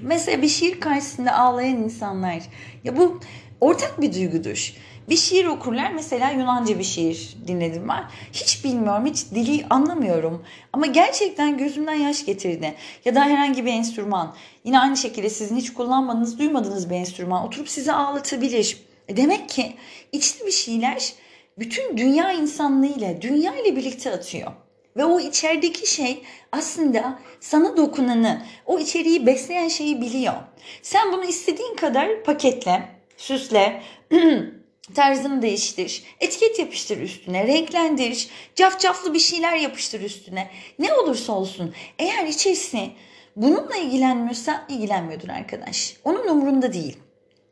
Mesela 0.03 0.43
bir 0.43 0.49
şiir 0.49 0.81
karşısında 0.81 1.39
ağlayan 1.39 1.77
insanlar. 1.77 2.43
Ya 2.85 2.97
bu 2.97 3.21
ortak 3.61 4.01
bir 4.01 4.15
duygudur. 4.15 4.75
Bir 5.09 5.17
şiir 5.17 5.47
okurlar 5.47 5.93
mesela 5.93 6.31
Yunanca 6.31 6.79
bir 6.79 6.85
şiir 6.85 7.37
dinledim 7.47 7.89
ben. 7.89 8.05
Hiç 8.33 8.65
bilmiyorum, 8.65 9.07
hiç 9.07 9.31
dili 9.31 9.67
anlamıyorum. 9.71 10.45
Ama 10.73 10.87
gerçekten 10.87 11.59
gözümden 11.59 11.95
yaş 11.95 12.27
getirdi. 12.27 12.75
Ya 13.05 13.15
da 13.15 13.25
herhangi 13.25 13.67
bir 13.67 13.73
enstrüman. 13.73 14.35
Yine 14.65 14.79
aynı 14.81 14.97
şekilde 14.97 15.31
sizin 15.31 15.57
hiç 15.57 15.73
kullanmadığınız, 15.73 16.39
duymadığınız 16.39 16.91
bir 16.91 16.95
enstrüman 16.95 17.45
oturup 17.47 17.69
sizi 17.69 17.93
ağlatabilir. 17.93 18.79
E 19.09 19.17
demek 19.17 19.49
ki 19.49 19.77
içli 20.13 20.47
bir 20.47 20.53
şeyler 20.53 21.13
bütün 21.59 21.99
dünya 21.99 22.33
insanlığıyla, 22.33 23.23
dünya 23.23 23.57
ile 23.57 23.77
birlikte 23.77 24.13
atıyor. 24.13 24.53
Ve 24.97 25.05
o 25.05 25.21
içerideki 25.21 25.91
şey 25.91 26.23
aslında 26.53 27.19
sana 27.41 27.77
dokunanı, 27.77 28.43
o 28.67 28.79
içeriği 28.79 29.27
besleyen 29.27 29.69
şeyi 29.69 30.01
biliyor. 30.01 30.35
Sen 30.83 31.13
bunu 31.13 31.25
istediğin 31.25 31.77
kadar 31.77 32.23
paketle, 32.23 32.89
süsle, 33.17 33.83
tarzını 34.95 35.43
değiştir, 35.43 36.03
etiket 36.21 36.59
yapıştır 36.59 37.01
üstüne, 37.01 37.47
renklendir, 37.47 38.29
cafcaflı 38.55 39.15
bir 39.15 39.19
şeyler 39.19 39.57
yapıştır 39.57 40.01
üstüne. 40.01 40.51
Ne 40.79 40.95
olursa 40.95 41.33
olsun 41.33 41.75
eğer 41.99 42.27
içerisi 42.27 42.91
bununla 43.37 43.77
ilgilenmiyorsa 43.77 44.67
ilgilenmiyordur 44.69 45.29
arkadaş. 45.29 45.97
Onun 46.05 46.29
umurunda 46.29 46.73
değil. 46.73 46.97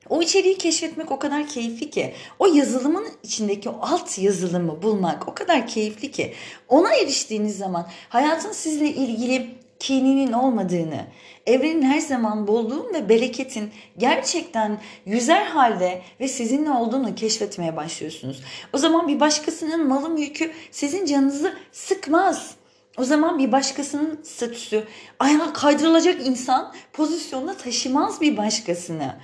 O 0.09 0.23
içeriği 0.23 0.59
keşfetmek 0.59 1.11
o 1.11 1.19
kadar 1.19 1.47
keyifli 1.47 1.91
ki. 1.91 2.15
O 2.39 2.47
yazılımın 2.47 3.07
içindeki 3.23 3.69
o 3.69 3.79
alt 3.83 4.19
yazılımı 4.19 4.83
bulmak 4.83 5.29
o 5.29 5.35
kadar 5.35 5.67
keyifli 5.67 6.11
ki. 6.11 6.33
Ona 6.69 6.95
eriştiğiniz 6.95 7.59
zaman 7.59 7.89
hayatın 8.09 8.53
sizle 8.53 8.89
ilgili 8.89 9.62
kininin 9.83 10.33
olmadığını, 10.33 11.07
evrenin 11.47 11.83
her 11.83 12.01
zaman 12.01 12.47
bolluğun 12.47 12.95
ve 12.95 13.09
bereketin 13.09 13.71
gerçekten 13.99 14.81
yüzer 15.07 15.47
halde 15.47 16.03
ve 16.21 16.29
sizinle 16.29 16.71
olduğunu 16.71 17.15
keşfetmeye 17.15 17.77
başlıyorsunuz. 17.77 18.43
O 18.73 18.79
zaman 18.79 19.09
bir 19.09 19.21
başkasının 19.21 19.89
malı 19.89 20.11
mülkü 20.11 20.53
sizin 20.71 21.07
canınızı 21.07 21.55
sıkmaz. 21.73 22.55
O 22.99 23.05
zaman 23.05 23.39
bir 23.39 23.53
başkasının 23.53 24.21
statüsü 24.23 24.85
ayağa 25.19 25.53
kaydırılacak 25.53 26.27
insan 26.27 26.73
pozisyonuna 26.93 27.57
taşımaz 27.57 28.21
bir 28.21 28.37
başkasını 28.37 29.15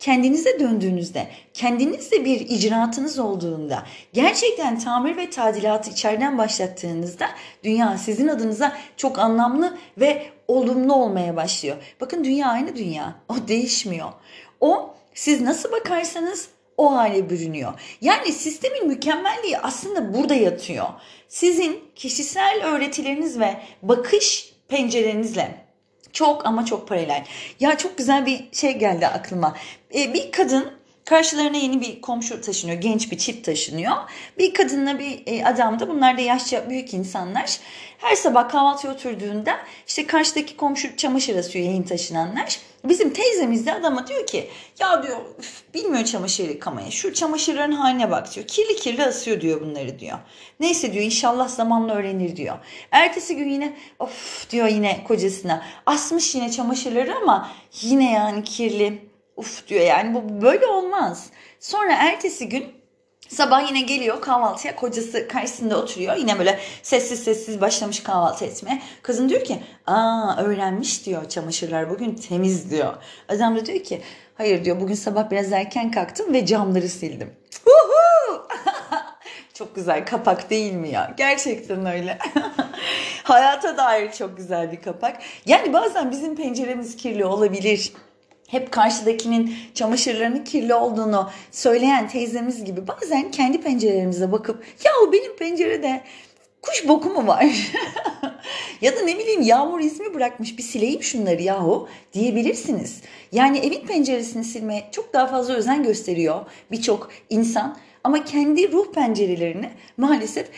kendinize 0.00 0.60
döndüğünüzde, 0.60 1.28
kendinizde 1.54 2.24
bir 2.24 2.40
icraatınız 2.40 3.18
olduğunda, 3.18 3.86
gerçekten 4.12 4.78
tamir 4.78 5.16
ve 5.16 5.30
tadilatı 5.30 5.90
içeriden 5.90 6.38
başlattığınızda 6.38 7.26
dünya 7.64 7.98
sizin 7.98 8.28
adınıza 8.28 8.76
çok 8.96 9.18
anlamlı 9.18 9.78
ve 9.98 10.26
olumlu 10.48 10.94
olmaya 10.94 11.36
başlıyor. 11.36 11.76
Bakın 12.00 12.24
dünya 12.24 12.48
aynı 12.48 12.76
dünya. 12.76 13.14
O 13.28 13.48
değişmiyor. 13.48 14.12
O 14.60 14.94
siz 15.14 15.40
nasıl 15.40 15.72
bakarsanız 15.72 16.48
o 16.76 16.92
hale 16.92 17.30
bürünüyor. 17.30 17.72
Yani 18.00 18.32
sistemin 18.32 18.86
mükemmelliği 18.88 19.58
aslında 19.58 20.14
burada 20.14 20.34
yatıyor. 20.34 20.86
Sizin 21.28 21.80
kişisel 21.94 22.62
öğretileriniz 22.64 23.38
ve 23.38 23.56
bakış 23.82 24.52
pencerenizle 24.68 25.69
çok 26.12 26.46
ama 26.46 26.64
çok 26.64 26.88
paralel. 26.88 27.24
Ya 27.60 27.78
çok 27.78 27.98
güzel 27.98 28.26
bir 28.26 28.48
şey 28.52 28.78
geldi 28.78 29.06
aklıma. 29.06 29.56
Ee, 29.94 30.14
bir 30.14 30.32
kadın 30.32 30.79
karşılarına 31.10 31.56
yeni 31.56 31.80
bir 31.80 32.00
komşu 32.00 32.40
taşınıyor. 32.40 32.80
Genç 32.80 33.12
bir 33.12 33.18
çift 33.18 33.46
taşınıyor. 33.46 33.96
Bir 34.38 34.54
kadınla 34.54 34.98
bir 34.98 35.22
e, 35.26 35.44
adam 35.44 35.80
da 35.80 35.88
bunlar 35.88 36.18
da 36.18 36.20
yaşça 36.20 36.70
büyük 36.70 36.94
insanlar. 36.94 37.58
Her 37.98 38.16
sabah 38.16 38.48
kahvaltıya 38.48 38.92
oturduğunda 38.92 39.56
işte 39.86 40.06
karşıdaki 40.06 40.56
komşu 40.56 40.96
çamaşır 40.96 41.36
asıyor 41.36 41.64
yeni 41.64 41.84
taşınanlar. 41.84 42.58
Bizim 42.84 43.12
teyzemiz 43.12 43.66
de 43.66 43.72
adama 43.72 44.06
diyor 44.06 44.26
ki 44.26 44.50
ya 44.78 45.02
diyor 45.02 45.16
bilmiyor 45.74 46.04
çamaşır 46.04 46.48
yıkamaya. 46.48 46.90
Şu 46.90 47.14
çamaşırların 47.14 47.72
haline 47.72 48.10
bak 48.10 48.34
diyor. 48.34 48.46
Kirli 48.46 48.76
kirli 48.76 49.04
asıyor 49.04 49.40
diyor 49.40 49.60
bunları 49.60 49.98
diyor. 49.98 50.18
Neyse 50.60 50.92
diyor 50.92 51.04
inşallah 51.04 51.48
zamanla 51.48 51.94
öğrenir 51.94 52.36
diyor. 52.36 52.56
Ertesi 52.90 53.36
gün 53.36 53.48
yine 53.48 53.76
of 53.98 54.50
diyor 54.50 54.68
yine 54.68 55.04
kocasına. 55.04 55.62
Asmış 55.86 56.34
yine 56.34 56.50
çamaşırları 56.50 57.16
ama 57.16 57.50
yine 57.82 58.12
yani 58.12 58.44
kirli. 58.44 59.09
Uf 59.40 59.68
diyor 59.68 59.80
yani 59.80 60.14
bu 60.14 60.42
böyle 60.42 60.66
olmaz. 60.66 61.26
Sonra 61.60 61.92
ertesi 61.92 62.48
gün 62.48 62.80
Sabah 63.28 63.68
yine 63.68 63.80
geliyor 63.80 64.20
kahvaltıya 64.20 64.76
kocası 64.76 65.28
karşısında 65.28 65.78
oturuyor. 65.82 66.16
Yine 66.16 66.38
böyle 66.38 66.60
sessiz 66.82 67.24
sessiz 67.24 67.60
başlamış 67.60 68.02
kahvaltı 68.02 68.44
etmeye. 68.44 68.82
Kızın 69.02 69.28
diyor 69.28 69.44
ki 69.44 69.62
aa 69.86 70.36
öğrenmiş 70.42 71.06
diyor 71.06 71.28
çamaşırlar 71.28 71.90
bugün 71.90 72.14
temiz 72.14 72.70
diyor. 72.70 72.94
Adam 73.28 73.56
da 73.56 73.66
diyor 73.66 73.84
ki 73.84 74.02
hayır 74.34 74.64
diyor 74.64 74.80
bugün 74.80 74.94
sabah 74.94 75.30
biraz 75.30 75.52
erken 75.52 75.90
kalktım 75.90 76.32
ve 76.32 76.46
camları 76.46 76.88
sildim. 76.88 77.34
çok 79.54 79.74
güzel 79.74 80.06
kapak 80.06 80.50
değil 80.50 80.72
mi 80.72 80.88
ya? 80.88 81.14
Gerçekten 81.16 81.86
öyle. 81.86 82.18
Hayata 83.22 83.76
dair 83.76 84.12
çok 84.12 84.36
güzel 84.36 84.72
bir 84.72 84.82
kapak. 84.82 85.16
Yani 85.46 85.72
bazen 85.72 86.10
bizim 86.10 86.36
penceremiz 86.36 86.96
kirli 86.96 87.24
olabilir 87.24 87.92
hep 88.50 88.72
karşıdakinin 88.72 89.54
çamaşırlarının 89.74 90.44
kirli 90.44 90.74
olduğunu 90.74 91.30
söyleyen 91.50 92.08
teyzemiz 92.08 92.64
gibi 92.64 92.80
bazen 92.88 93.30
kendi 93.30 93.60
pencerelerimize 93.60 94.32
bakıp 94.32 94.64
ya 94.84 94.92
o 95.04 95.12
benim 95.12 95.36
pencerede 95.36 96.02
kuş 96.62 96.88
boku 96.88 97.10
mu 97.10 97.26
var? 97.26 97.46
ya 98.80 98.96
da 98.96 99.00
ne 99.00 99.18
bileyim 99.18 99.42
yağmur 99.42 99.80
izmi 99.80 100.14
bırakmış 100.14 100.58
bir 100.58 100.62
sileyim 100.62 101.02
şunları 101.02 101.42
yahu 101.42 101.88
diyebilirsiniz. 102.12 103.00
Yani 103.32 103.58
evin 103.58 103.86
penceresini 103.86 104.44
silmeye 104.44 104.88
çok 104.92 105.12
daha 105.12 105.26
fazla 105.26 105.54
özen 105.54 105.82
gösteriyor 105.82 106.46
birçok 106.70 107.10
insan 107.30 107.76
ama 108.04 108.24
kendi 108.24 108.72
ruh 108.72 108.92
pencerelerini 108.92 109.70
maalesef 109.96 110.50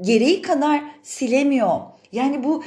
gereği 0.00 0.42
kadar 0.42 0.82
silemiyor. 1.02 1.80
Yani 2.12 2.44
bu 2.44 2.64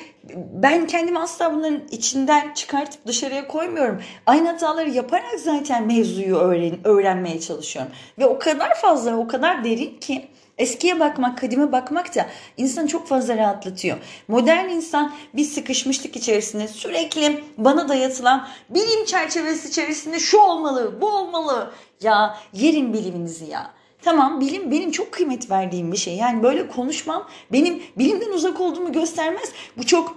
ben 0.53 0.87
kendimi 0.87 1.19
asla 1.19 1.53
bunların 1.53 1.81
içinden 1.91 2.53
çıkartıp 2.53 3.07
dışarıya 3.07 3.47
koymuyorum. 3.47 4.01
Aynı 4.25 4.47
hataları 4.47 4.89
yaparak 4.89 5.39
zaten 5.39 5.87
mevzuyu 5.87 6.35
öğren 6.35 6.87
öğrenmeye 6.87 7.39
çalışıyorum. 7.39 7.91
Ve 8.19 8.25
o 8.25 8.39
kadar 8.39 8.75
fazla, 8.75 9.17
o 9.17 9.27
kadar 9.27 9.63
derin 9.63 9.99
ki 9.99 10.27
Eskiye 10.57 10.99
bakmak, 10.99 11.37
kadime 11.37 11.71
bakmak 11.71 12.15
da 12.15 12.25
insanı 12.57 12.87
çok 12.87 13.07
fazla 13.07 13.37
rahatlatıyor. 13.37 13.97
Modern 14.27 14.69
insan 14.69 15.13
bir 15.33 15.43
sıkışmışlık 15.43 16.15
içerisinde 16.15 16.67
sürekli 16.67 17.43
bana 17.57 17.89
dayatılan 17.89 18.47
bilim 18.69 19.05
çerçevesi 19.05 19.69
içerisinde 19.69 20.19
şu 20.19 20.37
olmalı, 20.37 21.01
bu 21.01 21.07
olmalı. 21.07 21.71
Ya 22.01 22.37
yerin 22.53 22.93
biliminizi 22.93 23.45
ya. 23.45 23.71
Tamam 24.05 24.41
bilim 24.41 24.71
benim 24.71 24.91
çok 24.91 25.11
kıymet 25.11 25.51
verdiğim 25.51 25.91
bir 25.91 25.97
şey. 25.97 26.15
Yani 26.15 26.43
böyle 26.43 26.67
konuşmam 26.67 27.27
benim 27.51 27.83
bilimden 27.97 28.31
uzak 28.31 28.61
olduğumu 28.61 28.91
göstermez. 28.91 29.51
Bu 29.77 29.85
çok 29.85 30.15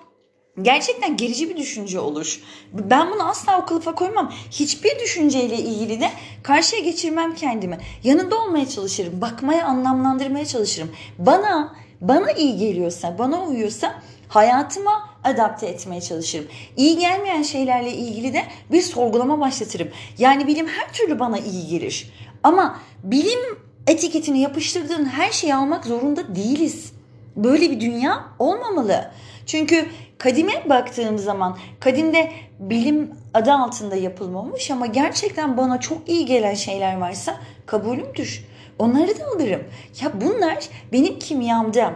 gerçekten 0.63 1.17
gerici 1.17 1.51
bir 1.51 1.57
düşünce 1.57 2.01
olur. 2.01 2.41
Ben 2.73 3.11
bunu 3.11 3.29
asla 3.29 3.63
o 3.63 3.67
kılıfa 3.67 3.95
koymam. 3.95 4.33
Hiçbir 4.51 4.99
düşünceyle 4.99 5.57
ilgili 5.59 6.01
de 6.01 6.11
karşıya 6.43 6.83
geçirmem 6.83 7.35
kendimi. 7.35 7.79
Yanında 8.05 8.43
olmaya 8.43 8.69
çalışırım. 8.69 9.21
Bakmaya, 9.21 9.67
anlamlandırmaya 9.67 10.47
çalışırım. 10.47 10.91
Bana 11.19 11.75
bana 12.01 12.33
iyi 12.33 12.57
geliyorsa, 12.57 13.19
bana 13.19 13.45
uyuyorsa 13.45 14.03
hayatıma 14.29 15.11
adapte 15.25 15.67
etmeye 15.67 16.01
çalışırım. 16.01 16.47
İyi 16.77 16.99
gelmeyen 16.99 17.43
şeylerle 17.43 17.93
ilgili 17.93 18.35
de 18.35 18.43
bir 18.73 18.83
sorgulama 18.83 19.41
başlatırım. 19.41 19.89
Yani 20.19 20.47
bilim 20.47 20.67
her 20.67 20.93
türlü 20.93 21.19
bana 21.19 21.39
iyi 21.39 21.67
gelir. 21.67 22.13
Ama 22.43 22.81
bilim 23.03 23.68
etiketini 23.89 24.41
yapıştırdığın 24.41 25.05
her 25.05 25.33
şeyi 25.33 25.55
almak 25.55 25.87
zorunda 25.87 26.37
değiliz. 26.37 26.93
Böyle 27.37 27.71
bir 27.71 27.81
dünya 27.81 28.25
olmamalı. 28.39 29.11
Çünkü 29.47 29.87
kadime 30.19 30.69
baktığım 30.69 31.19
zaman 31.19 31.59
kadimde 31.81 32.33
bilim 32.59 33.11
adı 33.35 33.53
altında 33.53 33.97
yapılmamış 33.97 34.71
ama 34.71 34.87
gerçekten 34.87 35.57
bana 35.57 35.81
çok 35.81 36.09
iyi 36.09 36.27
gelen 36.27 36.55
şeyler 36.55 36.97
varsa 36.97 37.41
kabulümdür. 37.67 38.45
Onları 38.79 39.21
da 39.21 39.25
alırım. 39.37 39.63
Ya 40.03 40.13
bunlar 40.21 40.69
benim 40.93 41.19
kimyamda, 41.19 41.95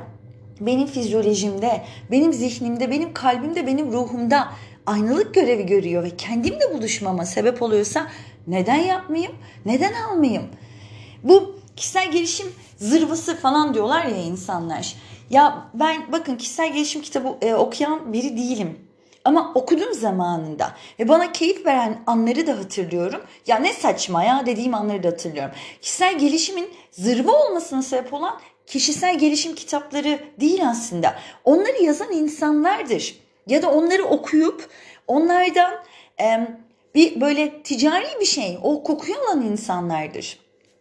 benim 0.61 0.87
fizyolojimde, 0.87 1.83
benim 2.11 2.33
zihnimde, 2.33 2.90
benim 2.90 3.14
kalbimde, 3.14 3.66
benim 3.66 3.92
ruhumda 3.92 4.48
aynalık 4.87 5.35
görevi 5.35 5.66
görüyor 5.66 6.02
ve 6.02 6.11
kendimle 6.16 6.74
buluşmama 6.74 7.24
sebep 7.24 7.62
oluyorsa 7.62 8.07
neden 8.46 8.76
yapmayayım? 8.76 9.33
Neden 9.66 9.92
almayayım? 9.92 10.44
Bu 11.24 11.62
kişisel 11.76 12.11
gelişim 12.11 12.54
zırvası 12.76 13.37
falan 13.37 13.74
diyorlar 13.74 14.04
ya 14.04 14.16
insanlar. 14.16 14.96
Ya 15.30 15.70
ben 15.74 16.12
bakın 16.12 16.37
kişisel 16.37 16.72
gelişim 16.72 17.02
kitabı 17.02 17.37
e, 17.42 17.54
okuyan 17.54 18.12
biri 18.12 18.37
değilim. 18.37 18.78
Ama 19.24 19.52
okudum 19.54 19.94
zamanında 19.94 20.72
ve 20.98 21.08
bana 21.08 21.32
keyif 21.32 21.66
veren 21.66 22.02
anları 22.06 22.46
da 22.46 22.58
hatırlıyorum. 22.58 23.20
Ya 23.46 23.58
ne 23.58 23.72
saçma 23.72 24.24
ya 24.24 24.46
dediğim 24.46 24.74
anları 24.74 25.02
da 25.02 25.08
hatırlıyorum. 25.08 25.52
Kişisel 25.82 26.18
gelişimin 26.18 26.70
zırva 26.90 27.32
olmasına 27.32 27.82
sebep 27.82 28.14
olan 28.14 28.40
kişisel 28.66 29.18
gelişim 29.18 29.54
kitapları 29.54 30.18
değil 30.40 30.68
aslında. 30.68 31.14
Onları 31.44 31.82
yazan 31.82 32.12
insanlardır. 32.12 33.16
Ya 33.46 33.62
da 33.62 33.70
onları 33.70 34.04
okuyup 34.04 34.68
onlardan 35.06 35.72
e, 36.20 36.48
bir 36.94 37.20
böyle 37.20 37.62
ticari 37.62 38.06
bir 38.20 38.26
şey, 38.26 38.58
o 38.62 38.82
kokuyu 38.82 39.14
alan 39.18 39.42
insanlardır. 39.42 40.38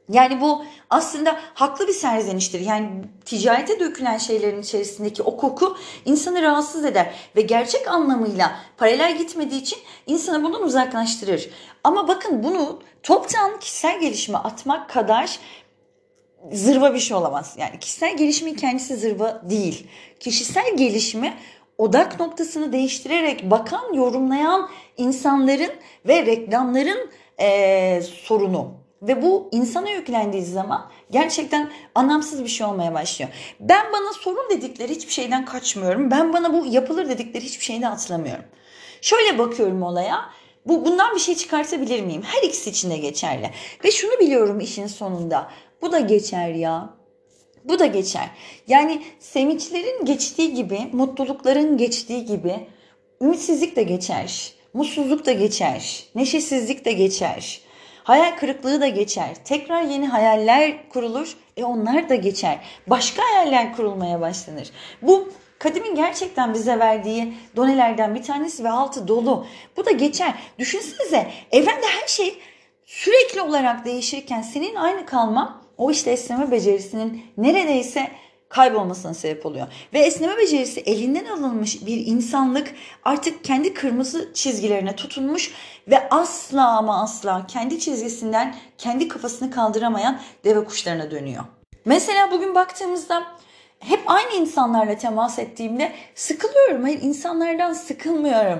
Yani 0.10 0.42
bu 0.42 0.64
aslında 0.90 1.40
haklı 1.54 1.88
bir 1.88 1.94
serzeniştir. 1.94 2.60
Yani 2.60 2.90
ticarete 3.26 3.80
dökülen 3.80 4.18
şeylerin 4.18 4.62
içerisindeki 4.62 5.24
o 5.24 5.38
koku 5.38 5.78
insanı 6.06 6.42
rahatsız 6.42 6.86
eder 6.86 7.14
ve 7.36 7.42
gerçek 7.42 7.88
anlamıyla 7.88 8.56
paralel 8.78 9.18
gitmediği 9.18 9.62
için 9.62 9.80
insanı 10.08 10.44
bundan 10.44 10.64
uzaklaştırır. 10.64 11.50
Ama 11.84 12.08
bakın 12.08 12.44
bunu 12.44 12.80
toptan 13.04 13.60
kişisel 13.60 14.00
gelişime 14.00 14.38
atmak 14.38 14.90
kadar 14.90 15.40
zırva 16.52 16.94
bir 16.94 17.00
şey 17.00 17.18
olamaz. 17.18 17.56
Yani 17.58 17.80
kişisel 17.80 18.18
gelişimin 18.18 18.56
kendisi 18.56 18.96
zırva 18.96 19.42
değil. 19.50 19.88
Kişisel 20.20 20.78
gelişimi 20.78 21.34
odak 21.78 22.20
noktasını 22.20 22.74
değiştirerek 22.74 23.52
bakan, 23.52 23.94
yorumlayan 23.94 24.70
insanların 24.98 25.72
ve 26.08 26.26
reklamların 26.26 27.10
e, 27.40 28.02
sorunu. 28.02 28.81
Ve 29.02 29.22
bu 29.22 29.50
insana 29.52 29.90
yüklendiği 29.90 30.44
zaman 30.44 30.92
gerçekten 31.12 31.72
anlamsız 31.96 32.44
bir 32.44 32.50
şey 32.50 32.68
olmaya 32.68 32.94
başlıyor. 32.94 33.32
Ben 33.60 33.86
bana 33.94 34.14
sorun 34.14 34.50
dedikleri 34.50 34.96
hiçbir 34.96 35.12
şeyden 35.12 35.46
kaçmıyorum. 35.46 36.12
Ben 36.12 36.34
bana 36.34 36.54
bu 36.54 36.66
yapılır 36.66 37.10
dedikleri 37.10 37.46
hiçbir 37.46 37.66
şeyden 37.66 37.92
atlamıyorum. 37.92 38.46
Şöyle 39.02 39.38
bakıyorum 39.38 39.84
olaya. 39.84 40.30
Bu 40.66 40.86
bundan 40.86 41.16
bir 41.16 41.20
şey 41.20 41.36
çıkartabilir 41.36 42.02
miyim? 42.02 42.22
Her 42.26 42.44
ikisi 42.44 42.70
için 42.70 42.90
de 42.90 42.98
geçerli. 42.98 43.50
Ve 43.84 43.92
şunu 43.92 44.20
biliyorum 44.20 44.60
işin 44.60 44.88
sonunda. 44.88 45.52
Bu 45.82 45.92
da 45.92 46.00
geçer 46.00 46.50
ya. 46.50 46.90
Bu 47.64 47.80
da 47.80 47.86
geçer. 47.86 48.30
Yani 48.68 49.02
sevinçlerin 49.20 50.06
geçtiği 50.06 50.54
gibi, 50.54 50.80
mutlulukların 50.94 51.78
geçtiği 51.78 52.26
gibi 52.26 52.68
ümitsizlik 53.22 53.76
de 53.76 53.84
geçer. 53.84 54.54
Mutsuzluk 54.74 55.26
da 55.26 55.32
geçer. 55.32 56.04
Neşesizlik 56.16 56.86
de 56.86 56.92
geçer. 56.92 57.62
Hayal 58.04 58.38
kırıklığı 58.38 58.82
da 58.82 58.88
geçer. 58.88 59.30
Tekrar 59.46 59.82
yeni 59.82 60.08
hayaller 60.08 60.90
kurulur. 60.90 61.38
E 61.58 61.64
onlar 61.64 62.10
da 62.10 62.16
geçer. 62.16 62.60
Başka 62.88 63.24
hayaller 63.24 63.76
kurulmaya 63.76 64.22
başlanır. 64.22 64.72
Bu 65.02 65.30
Kadim'in 65.60 65.96
gerçekten 65.96 66.54
bize 66.54 66.80
verdiği 66.80 67.34
donelerden 67.56 68.16
bir 68.16 68.24
tanesi 68.24 68.64
ve 68.64 68.70
altı 68.70 69.08
dolu. 69.08 69.46
Bu 69.78 69.86
da 69.86 69.92
geçer. 69.92 70.34
Düşünsenize 70.60 71.28
evrende 71.52 71.88
her 72.02 72.08
şey 72.08 72.38
sürekli 72.86 73.42
olarak 73.42 73.86
değişirken 73.86 74.42
senin 74.42 74.76
aynı 74.76 75.06
kalman 75.06 75.62
o 75.78 75.92
işte 75.92 76.12
esneme 76.12 76.52
becerisinin 76.52 77.26
neredeyse 77.38 78.08
kaybolmasına 78.52 79.14
sebep 79.14 79.46
oluyor. 79.46 79.68
Ve 79.94 80.00
esneme 80.00 80.38
becerisi 80.38 80.80
elinden 80.80 81.26
alınmış 81.26 81.86
bir 81.86 82.06
insanlık 82.06 82.74
artık 83.04 83.44
kendi 83.44 83.74
kırmızı 83.74 84.32
çizgilerine 84.34 84.96
tutunmuş 84.96 85.52
ve 85.88 86.10
asla 86.10 86.68
ama 86.68 87.04
asla 87.04 87.48
kendi 87.48 87.80
çizgisinden 87.80 88.56
kendi 88.78 89.08
kafasını 89.08 89.52
kaldıramayan 89.52 90.20
deve 90.44 90.64
kuşlarına 90.66 91.12
dönüyor. 91.12 91.44
Mesela 91.86 92.32
bugün 92.32 92.56
baktığımızda 92.56 93.24
hep 93.80 94.00
aynı 94.08 94.34
insanlarla 94.34 94.98
temas 94.98 95.40
ettiğimde 95.40 95.92
sıkılıyorum. 96.16 96.84
Hayır 96.84 97.02
insanlardan 97.02 97.74
sıkılmıyorum. 97.74 98.60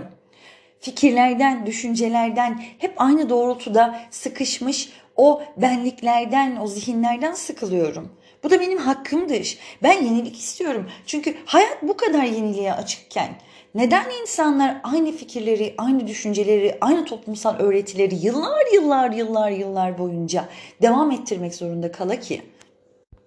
Fikirlerden, 0.80 1.66
düşüncelerden 1.66 2.62
hep 2.78 2.94
aynı 2.98 3.30
doğrultuda 3.30 4.00
sıkışmış 4.12 4.90
o 5.16 5.42
benliklerden, 5.58 6.58
o 6.62 6.68
zihinlerden 6.68 7.34
sıkılıyorum. 7.34 8.12
Bu 8.44 8.50
da 8.50 8.60
benim 8.60 8.78
hakkımdır. 8.78 9.58
Ben 9.84 10.04
yenilik 10.04 10.40
istiyorum. 10.40 10.90
Çünkü 11.06 11.36
hayat 11.46 11.78
bu 11.82 11.98
kadar 11.98 12.24
yeniliğe 12.24 12.74
açıkken 12.74 13.30
neden 13.76 14.06
insanlar 14.22 14.82
aynı 14.84 15.12
fikirleri, 15.12 15.76
aynı 15.78 16.08
düşünceleri, 16.08 16.78
aynı 16.82 17.06
toplumsal 17.06 17.60
öğretileri 17.60 18.16
yıllar 18.16 18.74
yıllar 18.74 19.12
yıllar 19.12 19.52
yıllar 19.52 19.98
boyunca 19.98 20.46
devam 20.82 21.12
ettirmek 21.12 21.56
zorunda 21.56 21.92
kala 21.92 22.20
ki? 22.20 22.42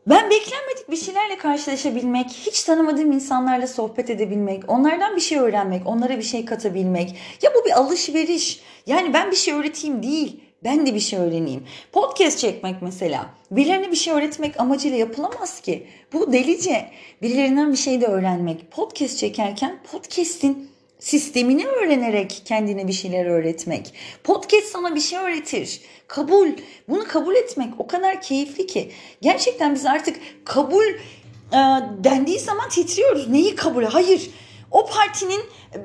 Ben 0.06 0.30
beklenmedik 0.30 0.90
bir 0.90 0.96
şeylerle 0.96 1.38
karşılaşabilmek, 1.38 2.30
hiç 2.30 2.62
tanımadığım 2.62 3.12
insanlarla 3.12 3.66
sohbet 3.66 4.10
edebilmek, 4.10 4.70
onlardan 4.70 5.16
bir 5.16 5.20
şey 5.20 5.38
öğrenmek, 5.38 5.86
onlara 5.86 6.18
bir 6.18 6.22
şey 6.22 6.44
katabilmek. 6.44 7.16
Ya 7.42 7.50
bu 7.54 7.64
bir 7.64 7.78
alışveriş. 7.78 8.60
Yani 8.86 9.14
ben 9.14 9.30
bir 9.30 9.36
şey 9.36 9.54
öğreteyim 9.54 10.02
değil. 10.02 10.40
Ben 10.64 10.86
de 10.86 10.94
bir 10.94 11.00
şey 11.00 11.18
öğreneyim. 11.18 11.64
Podcast 11.92 12.38
çekmek 12.38 12.82
mesela. 12.82 13.26
Birilerine 13.50 13.90
bir 13.90 13.96
şey 13.96 14.14
öğretmek 14.14 14.60
amacıyla 14.60 14.98
yapılamaz 14.98 15.60
ki. 15.60 15.86
Bu 16.12 16.32
delice. 16.32 16.90
Birilerinden 17.22 17.72
bir 17.72 17.76
şey 17.76 18.00
de 18.00 18.06
öğrenmek. 18.06 18.70
Podcast 18.70 19.18
çekerken 19.18 19.78
podcast'in 19.92 20.70
sistemini 20.98 21.66
öğrenerek 21.66 22.42
kendine 22.44 22.88
bir 22.88 22.92
şeyler 22.92 23.26
öğretmek. 23.26 23.94
Podcast 24.24 24.66
sana 24.66 24.94
bir 24.94 25.00
şey 25.00 25.18
öğretir. 25.18 25.80
Kabul. 26.08 26.48
Bunu 26.88 27.04
kabul 27.04 27.34
etmek 27.34 27.68
o 27.78 27.86
kadar 27.86 28.22
keyifli 28.22 28.66
ki. 28.66 28.90
Gerçekten 29.22 29.74
biz 29.74 29.86
artık 29.86 30.16
kabul 30.44 30.84
e, 30.84 31.58
dendiği 32.04 32.38
zaman 32.38 32.68
titriyoruz. 32.68 33.28
Neyi 33.28 33.54
kabul? 33.54 33.84
Hayır. 33.84 34.30
O 34.70 34.86
partinin 34.86 35.40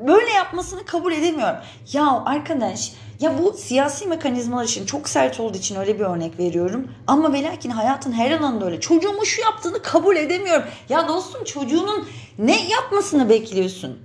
böyle 0.08 0.30
yapmasını 0.30 0.86
kabul 0.86 1.14
edemiyorum. 1.14 1.58
Ya 1.94 2.24
arkadaş 2.26 2.92
ya 3.20 3.44
bu 3.44 3.54
siyasi 3.54 4.08
mekanizmalar 4.08 4.64
için 4.64 4.86
çok 4.86 5.10
sert 5.10 5.40
olduğu 5.40 5.58
için 5.58 5.76
öyle 5.76 6.00
bir 6.00 6.06
örnek 6.06 6.40
veriyorum. 6.40 6.88
Ama 7.08 7.34
ve 7.34 7.44
lakin 7.44 7.70
hayatın 7.70 8.12
her 8.12 8.32
alanında 8.32 8.66
öyle. 8.66 8.80
Çocuğumun 8.80 9.24
şu 9.24 9.42
yaptığını 9.42 9.82
kabul 9.82 10.16
edemiyorum. 10.16 10.64
Ya 10.90 11.08
dostum 11.08 11.44
çocuğunun 11.44 12.08
ne 12.40 12.68
yapmasını 12.68 13.30
bekliyorsun? 13.30 14.00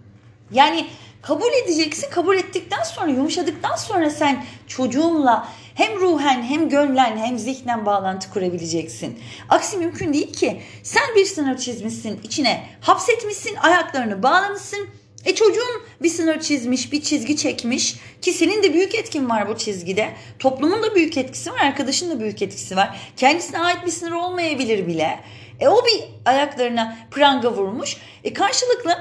Yani 0.50 0.87
kabul 1.22 1.53
edeceksin. 1.64 2.11
Kabul 2.11 2.37
ettikten 2.37 2.83
sonra, 2.83 3.11
yumuşadıktan 3.11 3.77
sonra 3.77 4.11
sen 4.11 4.44
çocuğunla 4.66 5.48
hem 5.74 6.00
ruhen 6.00 6.42
hem 6.42 6.68
gönlen 6.68 7.16
hem 7.16 7.38
zihnen 7.38 7.87
bağlantı 7.87 8.31
kurabileceksin. 8.31 9.18
Aksi 9.48 9.77
mümkün 9.77 10.12
değil 10.12 10.33
ki. 10.33 10.62
Sen 10.83 11.14
bir 11.16 11.24
sınır 11.24 11.59
çizmişsin, 11.59 12.20
içine 12.22 12.66
hapsetmişsin, 12.81 13.57
ayaklarını 13.57 14.22
bağlamışsın 14.22 14.88
e 15.25 15.35
çocuğun 15.35 15.83
bir 16.03 16.09
sınır 16.09 16.41
çizmiş, 16.41 16.93
bir 16.93 17.03
çizgi 17.03 17.37
çekmiş 17.37 17.97
ki 18.23 18.33
senin 18.33 18.63
de 18.63 18.75
büyük 18.75 18.95
etkin 18.95 19.31
var 19.31 19.49
bu 19.49 19.59
çizgide. 19.59 20.09
Toplumun 20.39 20.83
da 20.83 20.95
büyük 20.95 21.19
etkisi 21.19 21.53
var, 21.53 21.59
arkadaşın 21.59 22.11
da 22.11 22.21
büyük 22.21 22.43
etkisi 22.43 22.77
var. 22.77 23.13
Kendisine 23.17 23.59
ait 23.59 23.87
bir 23.87 23.91
sınır 23.91 24.13
olmayabilir 24.13 24.87
bile. 24.87 25.21
E 25.61 25.69
o 25.69 25.85
bir 25.87 26.05
ayaklarına 26.25 26.97
pranga 27.11 27.53
vurmuş. 27.53 27.97
E 28.25 28.33
karşılıklı 28.33 28.97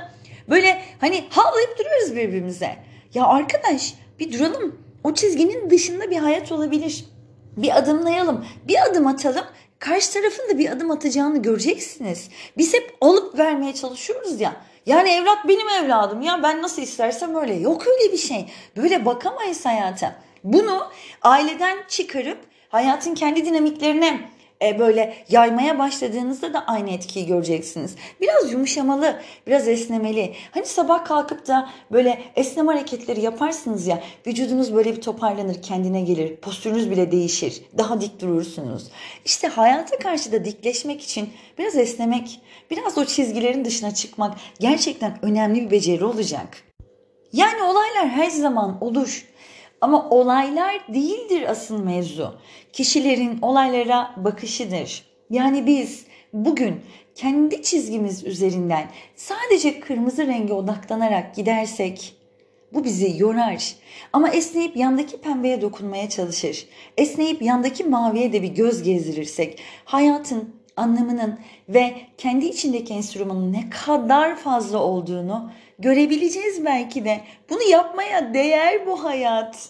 böyle 0.50 0.82
hani 1.02 1.24
havlayıp 1.30 1.80
duruyoruz 1.80 2.16
birbirimize. 2.16 2.76
Ya 3.14 3.26
arkadaş 3.26 3.94
bir 4.20 4.34
duralım. 4.34 4.80
O 5.04 5.14
çizginin 5.14 5.70
dışında 5.70 6.12
bir 6.12 6.18
hayat 6.18 6.52
olabilir. 6.52 7.06
Bir 7.58 7.78
adımlayalım, 7.78 8.46
bir 8.68 8.90
adım 8.90 9.08
atalım. 9.08 9.46
Karşı 9.80 10.14
tarafın 10.14 10.50
da 10.50 10.58
bir 10.58 10.70
adım 10.70 10.92
atacağını 10.92 11.42
göreceksiniz. 11.42 12.30
Biz 12.58 12.74
hep 12.74 12.98
alıp 13.02 13.38
vermeye 13.38 13.74
çalışıyoruz 13.74 14.42
ya. 14.42 14.62
Yani 14.86 15.10
evlat 15.10 15.48
benim 15.48 15.70
evladım 15.70 16.22
ya 16.22 16.44
ben 16.44 16.62
nasıl 16.62 16.82
istersem 16.82 17.36
öyle. 17.36 17.54
Yok 17.54 17.88
öyle 17.88 18.14
bir 18.14 18.18
şey. 18.18 18.46
Böyle 18.78 19.06
bakamayız 19.06 19.66
hayata. 19.66 20.16
Bunu 20.44 20.88
aileden 21.22 21.78
çıkarıp 21.88 22.38
hayatın 22.70 23.14
kendi 23.16 23.46
dinamiklerine 23.46 24.30
e, 24.64 24.80
böyle 24.80 25.14
yaymaya 25.30 25.80
başladığınızda 25.80 26.54
da 26.54 26.66
aynı 26.68 26.92
etkiyi 26.92 27.26
göreceksiniz. 27.26 27.96
Biraz 28.22 28.52
yumuşamalı, 28.52 29.20
biraz 29.48 29.68
esnemeli. 29.68 30.34
Hani 30.52 30.66
sabah 30.66 31.06
kalkıp 31.06 31.48
da 31.48 31.70
böyle 31.92 32.22
esneme 32.36 32.72
hareketleri 32.72 33.22
yaparsınız 33.22 33.88
ya 33.88 34.04
vücudunuz 34.28 34.74
böyle 34.74 34.96
bir 34.96 35.02
toparlanır, 35.02 35.62
kendine 35.62 36.02
gelir. 36.02 36.36
Postürünüz 36.36 36.92
bile 36.92 37.12
değişir. 37.12 37.62
Daha 37.78 38.02
dik 38.02 38.22
durursunuz. 38.22 38.88
İşte 39.26 39.48
hayata 39.48 40.00
karşı 40.00 40.32
da 40.32 40.46
dikleşmek 40.46 41.02
için 41.02 41.30
biraz 41.58 41.76
esnemek, 41.76 42.42
biraz 42.72 42.98
o 42.98 43.06
çizgilerin 43.06 43.66
dışına 43.66 43.94
çıkmak 43.94 44.38
gerçekten 44.60 45.20
önemli 45.22 45.66
bir 45.66 45.72
beceri 45.72 46.06
olacak. 46.06 46.64
Yani 47.34 47.64
olaylar 47.64 48.10
her 48.10 48.30
zaman 48.30 48.84
olur. 48.84 49.26
Ama 49.84 50.10
olaylar 50.10 50.88
değildir 50.94 51.50
asıl 51.50 51.84
mevzu. 51.84 52.36
Kişilerin 52.74 53.40
olaylara 53.42 54.14
bakışıdır. 54.18 55.04
Yani 55.30 55.66
biz 55.66 56.06
bugün 56.34 56.82
kendi 57.16 57.62
çizgimiz 57.62 58.24
üzerinden 58.24 58.86
sadece 59.16 59.80
kırmızı 59.80 60.28
renge 60.28 60.54
odaklanarak 60.54 61.36
gidersek 61.36 62.16
Bu 62.74 62.84
bizi 62.84 63.16
yorar. 63.18 63.76
Ama 64.14 64.30
esneyip 64.30 64.78
yandaki 64.78 65.18
pembeye 65.18 65.62
dokunmaya 65.62 66.10
çalışır. 66.10 66.68
Esneyip 66.98 67.42
yandaki 67.42 67.84
maviye 67.84 68.34
de 68.34 68.42
bir 68.42 68.48
göz 68.48 68.84
gezdirirsek 68.84 69.60
hayatın 69.86 70.56
anlamının 70.78 71.40
ve 71.70 71.94
kendi 72.18 72.46
içindeki 72.46 72.94
enstrümanın 72.94 73.54
ne 73.54 73.70
kadar 73.70 74.36
fazla 74.36 74.78
olduğunu 74.78 75.52
görebileceğiz 75.80 76.66
belki 76.66 77.06
de. 77.06 77.22
Bunu 77.50 77.64
yapmaya 77.64 78.34
değer 78.34 78.88
bu 78.88 79.04
hayat. 79.04 79.70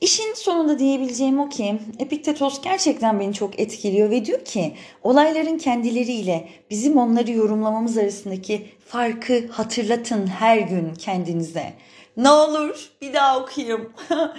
İşin 0.00 0.34
sonunda 0.34 0.78
diyebileceğim 0.78 1.40
o 1.40 1.48
ki 1.48 1.78
Epiktetos 1.98 2.60
gerçekten 2.62 3.20
beni 3.20 3.34
çok 3.34 3.60
etkiliyor 3.60 4.10
ve 4.10 4.24
diyor 4.24 4.44
ki 4.44 4.74
olayların 5.02 5.58
kendileriyle 5.58 6.48
bizim 6.70 6.98
onları 6.98 7.30
yorumlamamız 7.30 7.98
arasındaki 7.98 8.66
farkı 8.86 9.48
hatırlatın 9.48 10.26
her 10.26 10.58
gün 10.58 10.94
kendinize. 10.94 11.72
Ne 12.16 12.30
olur 12.30 12.90
bir 13.00 13.12
daha 13.12 13.40
okuyayım. 13.40 13.92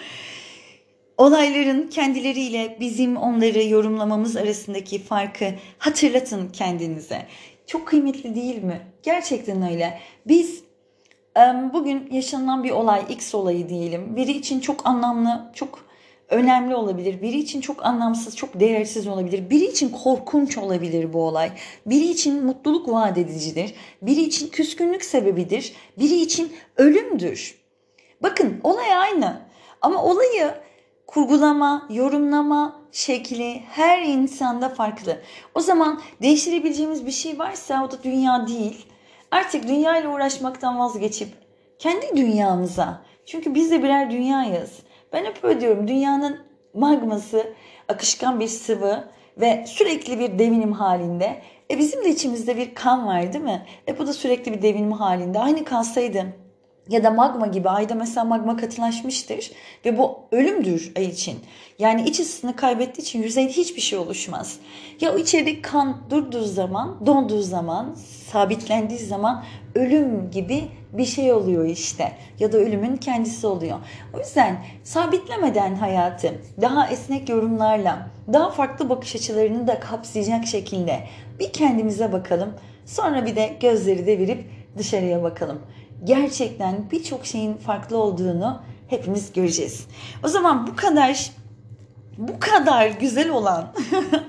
Olayların 1.17 1.87
kendileriyle 1.87 2.77
bizim 2.79 3.17
onları 3.17 3.63
yorumlamamız 3.63 4.35
arasındaki 4.35 5.03
farkı 5.03 5.45
hatırlatın 5.77 6.49
kendinize. 6.49 7.25
Çok 7.67 7.87
kıymetli 7.87 8.35
değil 8.35 8.63
mi? 8.63 8.81
Gerçekten 9.03 9.71
öyle. 9.71 9.99
Biz 10.27 10.63
bugün 11.73 12.09
yaşanılan 12.11 12.63
bir 12.63 12.71
olay, 12.71 13.03
X 13.09 13.35
olayı 13.35 13.69
diyelim. 13.69 14.15
Biri 14.15 14.31
için 14.31 14.59
çok 14.59 14.87
anlamlı, 14.87 15.51
çok 15.53 15.85
önemli 16.29 16.75
olabilir. 16.75 17.21
Biri 17.21 17.37
için 17.37 17.61
çok 17.61 17.85
anlamsız, 17.85 18.35
çok 18.35 18.59
değersiz 18.59 19.07
olabilir. 19.07 19.49
Biri 19.49 19.65
için 19.65 19.89
korkunç 19.89 20.57
olabilir 20.57 21.13
bu 21.13 21.21
olay. 21.23 21.51
Biri 21.85 22.05
için 22.05 22.45
mutluluk 22.45 22.89
vaat 22.89 23.17
edicidir. 23.17 23.73
Biri 24.01 24.21
için 24.21 24.47
küskünlük 24.47 25.05
sebebidir. 25.05 25.73
Biri 25.99 26.15
için 26.15 26.53
ölümdür. 26.77 27.55
Bakın 28.23 28.59
olay 28.63 28.97
aynı. 28.97 29.41
Ama 29.81 30.03
olayı 30.03 30.51
kurgulama, 31.07 31.87
yorumlama 31.89 32.81
şekli 32.91 33.61
her 33.69 34.01
insanda 34.01 34.69
farklı. 34.69 35.21
O 35.55 35.59
zaman 35.59 36.01
değiştirebileceğimiz 36.21 37.05
bir 37.05 37.11
şey 37.11 37.39
varsa 37.39 37.85
o 37.85 37.91
da 37.91 38.03
dünya 38.03 38.47
değil. 38.47 38.85
Artık 39.31 39.67
dünya 39.67 39.97
ile 39.97 40.07
uğraşmaktan 40.07 40.79
vazgeçip 40.79 41.29
kendi 41.79 42.17
dünyamıza. 42.17 43.01
Çünkü 43.25 43.55
biz 43.55 43.71
de 43.71 43.83
birer 43.83 44.11
dünyayız. 44.11 44.79
Ben 45.13 45.25
hep 45.25 45.43
öyle 45.43 45.61
diyorum. 45.61 45.87
Dünyanın 45.87 46.39
magması 46.73 47.53
akışkan 47.87 48.39
bir 48.39 48.47
sıvı 48.47 49.09
ve 49.37 49.65
sürekli 49.67 50.19
bir 50.19 50.39
devinim 50.39 50.71
halinde. 50.71 51.41
E 51.71 51.77
bizim 51.77 52.03
de 52.03 52.09
içimizde 52.09 52.57
bir 52.57 52.75
kan 52.75 53.07
var 53.07 53.33
değil 53.33 53.43
mi? 53.43 53.65
E 53.87 53.99
bu 53.99 54.07
da 54.07 54.13
sürekli 54.13 54.53
bir 54.53 54.61
devinim 54.61 54.91
halinde. 54.91 55.39
Aynı 55.39 55.65
kalsaydı 55.65 56.25
ya 56.89 57.03
da 57.03 57.11
magma 57.11 57.47
gibi 57.47 57.69
ayda 57.69 57.95
mesela 57.95 58.25
magma 58.25 58.57
katılaşmıştır 58.57 59.51
ve 59.85 59.97
bu 59.97 60.19
ölümdür 60.31 60.91
ay 60.97 61.05
için. 61.05 61.39
Yani 61.79 62.03
iç 62.03 62.19
ısısını 62.19 62.55
kaybettiği 62.55 63.07
için 63.07 63.23
yüzeyde 63.23 63.51
hiçbir 63.51 63.81
şey 63.81 63.99
oluşmaz. 63.99 64.59
Ya 65.01 65.15
o 65.15 65.17
içerideki 65.17 65.61
kan 65.61 65.97
durduğu 66.09 66.43
zaman, 66.43 67.05
donduğu 67.05 67.41
zaman, 67.41 67.95
sabitlendiği 68.31 68.99
zaman 68.99 69.43
ölüm 69.75 70.31
gibi 70.31 70.63
bir 70.93 71.05
şey 71.05 71.33
oluyor 71.33 71.65
işte. 71.65 72.11
Ya 72.39 72.51
da 72.51 72.57
ölümün 72.57 72.97
kendisi 72.97 73.47
oluyor. 73.47 73.77
O 74.13 74.19
yüzden 74.19 74.65
sabitlemeden 74.83 75.75
hayatı 75.75 76.41
daha 76.61 76.89
esnek 76.89 77.29
yorumlarla, 77.29 78.09
daha 78.33 78.49
farklı 78.49 78.89
bakış 78.89 79.15
açılarını 79.15 79.67
da 79.67 79.79
kapsayacak 79.79 80.45
şekilde 80.47 80.99
bir 81.39 81.53
kendimize 81.53 82.13
bakalım. 82.13 82.53
Sonra 82.85 83.25
bir 83.25 83.35
de 83.35 83.57
gözleri 83.61 84.07
devirip 84.07 84.43
dışarıya 84.77 85.23
bakalım 85.23 85.61
gerçekten 86.05 86.91
birçok 86.91 87.25
şeyin 87.25 87.53
farklı 87.53 87.97
olduğunu 87.97 88.61
hepimiz 88.87 89.33
göreceğiz. 89.33 89.87
O 90.23 90.27
zaman 90.27 90.67
bu 90.67 90.75
kadar 90.75 91.31
bu 92.17 92.39
kadar 92.39 92.87
güzel 92.87 93.29
olan 93.29 93.73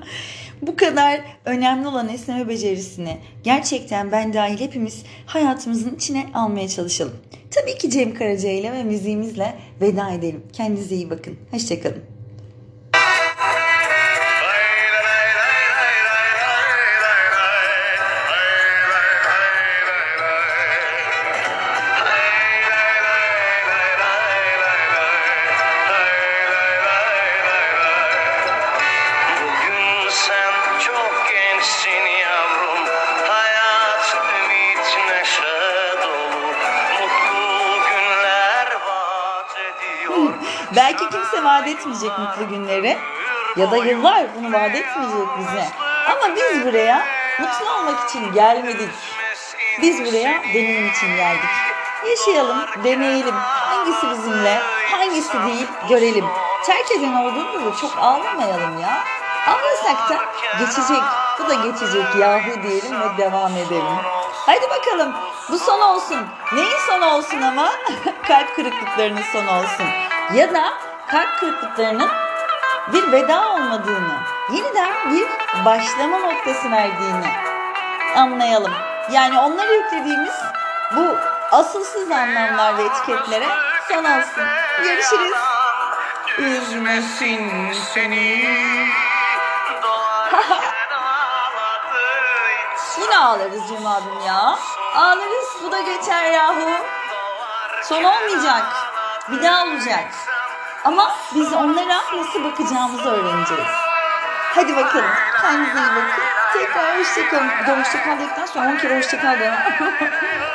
bu 0.62 0.76
kadar 0.76 1.20
önemli 1.44 1.88
olan 1.88 2.08
esneme 2.08 2.48
becerisini 2.48 3.18
gerçekten 3.42 4.12
ben 4.12 4.32
dahil 4.32 4.60
hepimiz 4.60 5.02
hayatımızın 5.26 5.94
içine 5.94 6.26
almaya 6.34 6.68
çalışalım. 6.68 7.16
Tabii 7.50 7.78
ki 7.78 7.90
Cem 7.90 8.14
Karaca 8.14 8.50
ile 8.50 8.72
ve 8.72 8.84
müziğimizle 8.84 9.54
veda 9.80 10.10
edelim. 10.10 10.42
Kendinize 10.52 10.94
iyi 10.94 11.10
bakın. 11.10 11.36
Hoşçakalın. 11.50 12.15
Vaat 41.96 42.04
etmeyecek 42.04 42.18
mutlu 42.18 42.48
günleri 42.48 42.98
ya 43.56 43.70
da 43.70 43.76
yıllar 43.76 44.26
bunu 44.36 44.52
vaat 44.52 44.74
etmeyecek 44.74 45.28
bize. 45.38 45.68
Ama 46.06 46.36
biz 46.36 46.66
buraya 46.66 47.06
mutlu 47.40 47.70
olmak 47.70 48.08
için 48.08 48.32
gelmedik. 48.32 48.90
Biz 49.82 50.04
buraya 50.04 50.42
deneyim 50.54 50.88
için 50.88 51.16
geldik. 51.16 51.50
Yaşayalım, 52.08 52.58
deneyelim. 52.84 53.34
Hangisi 53.34 54.10
bizimle, 54.10 54.62
hangisi 54.90 55.32
değil 55.32 55.66
görelim. 55.88 56.24
Terk 56.66 56.90
eden 56.90 57.14
olduğunda 57.14 57.76
çok 57.80 57.98
ağlamayalım 57.98 58.80
ya. 58.80 59.04
Ağlasak 59.48 60.10
da 60.10 60.16
geçecek. 60.58 61.02
Bu 61.38 61.48
da 61.48 61.54
geçecek 61.54 62.16
yahu 62.18 62.62
diyelim 62.62 63.00
ve 63.00 63.18
devam 63.18 63.52
edelim. 63.52 63.96
Haydi 64.32 64.66
bakalım 64.70 65.12
bu 65.50 65.58
son 65.58 65.80
olsun. 65.80 66.18
Neyin 66.52 66.78
son 66.86 67.02
olsun 67.02 67.42
ama? 67.42 67.72
Kalp 68.28 68.56
kırıklıklarının 68.56 69.22
son 69.32 69.46
olsun 69.46 69.86
ya 70.34 70.54
da 70.54 70.72
kalp 71.08 71.40
kırıklıklarının 71.40 72.08
bir 72.92 73.12
veda 73.12 73.52
olmadığını, 73.52 74.14
yeniden 74.52 74.92
bir 75.10 75.26
başlama 75.64 76.18
noktası 76.18 76.70
verdiğini 76.70 77.26
anlayalım. 78.16 78.72
Yani 79.10 79.38
onları 79.38 79.72
yüklediğimiz 79.72 80.34
bu 80.96 81.16
asılsız 81.52 82.10
anlamlar 82.10 82.78
ve 82.78 82.82
etiketlere 82.82 83.46
son 83.88 84.04
alsın. 84.04 84.44
Görüşürüz. 84.82 85.32
Üzmesin 86.38 87.72
seni. 87.94 88.20
Yine 93.00 93.18
ağlarız 93.18 93.68
Cem 93.68 93.86
abim 93.86 94.20
ya. 94.26 94.58
Ağlarız 94.96 95.56
bu 95.64 95.72
da 95.72 95.80
geçer 95.80 96.30
yahu. 96.30 96.70
Son 97.82 98.04
olmayacak. 98.04 98.64
Bir 99.28 99.42
daha 99.42 99.64
olacak. 99.64 100.04
Ama 100.86 101.16
biz 101.34 101.52
onlara 101.52 101.96
nasıl 102.16 102.44
bakacağımızı 102.44 103.10
öğreneceğiz. 103.10 103.70
Hadi 104.54 104.76
bakalım. 104.76 105.10
Kendinize 105.42 105.78
iyi 105.78 105.90
bakın. 105.96 106.24
Tekrar 106.52 106.98
hoşçakalın. 107.00 107.48
Bir 107.60 107.66
de 107.66 107.80
hoşçakal 107.80 108.18
dedikten 108.18 108.46
sonra 108.46 108.68
10 108.68 108.76
kere 108.76 108.98
hoşçakal 108.98 109.40
demem. 109.40 109.58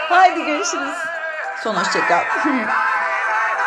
Haydi 0.09 0.45
görüşürüz. 0.45 0.97
Son 1.63 1.75
hoşçakal. 1.75 2.23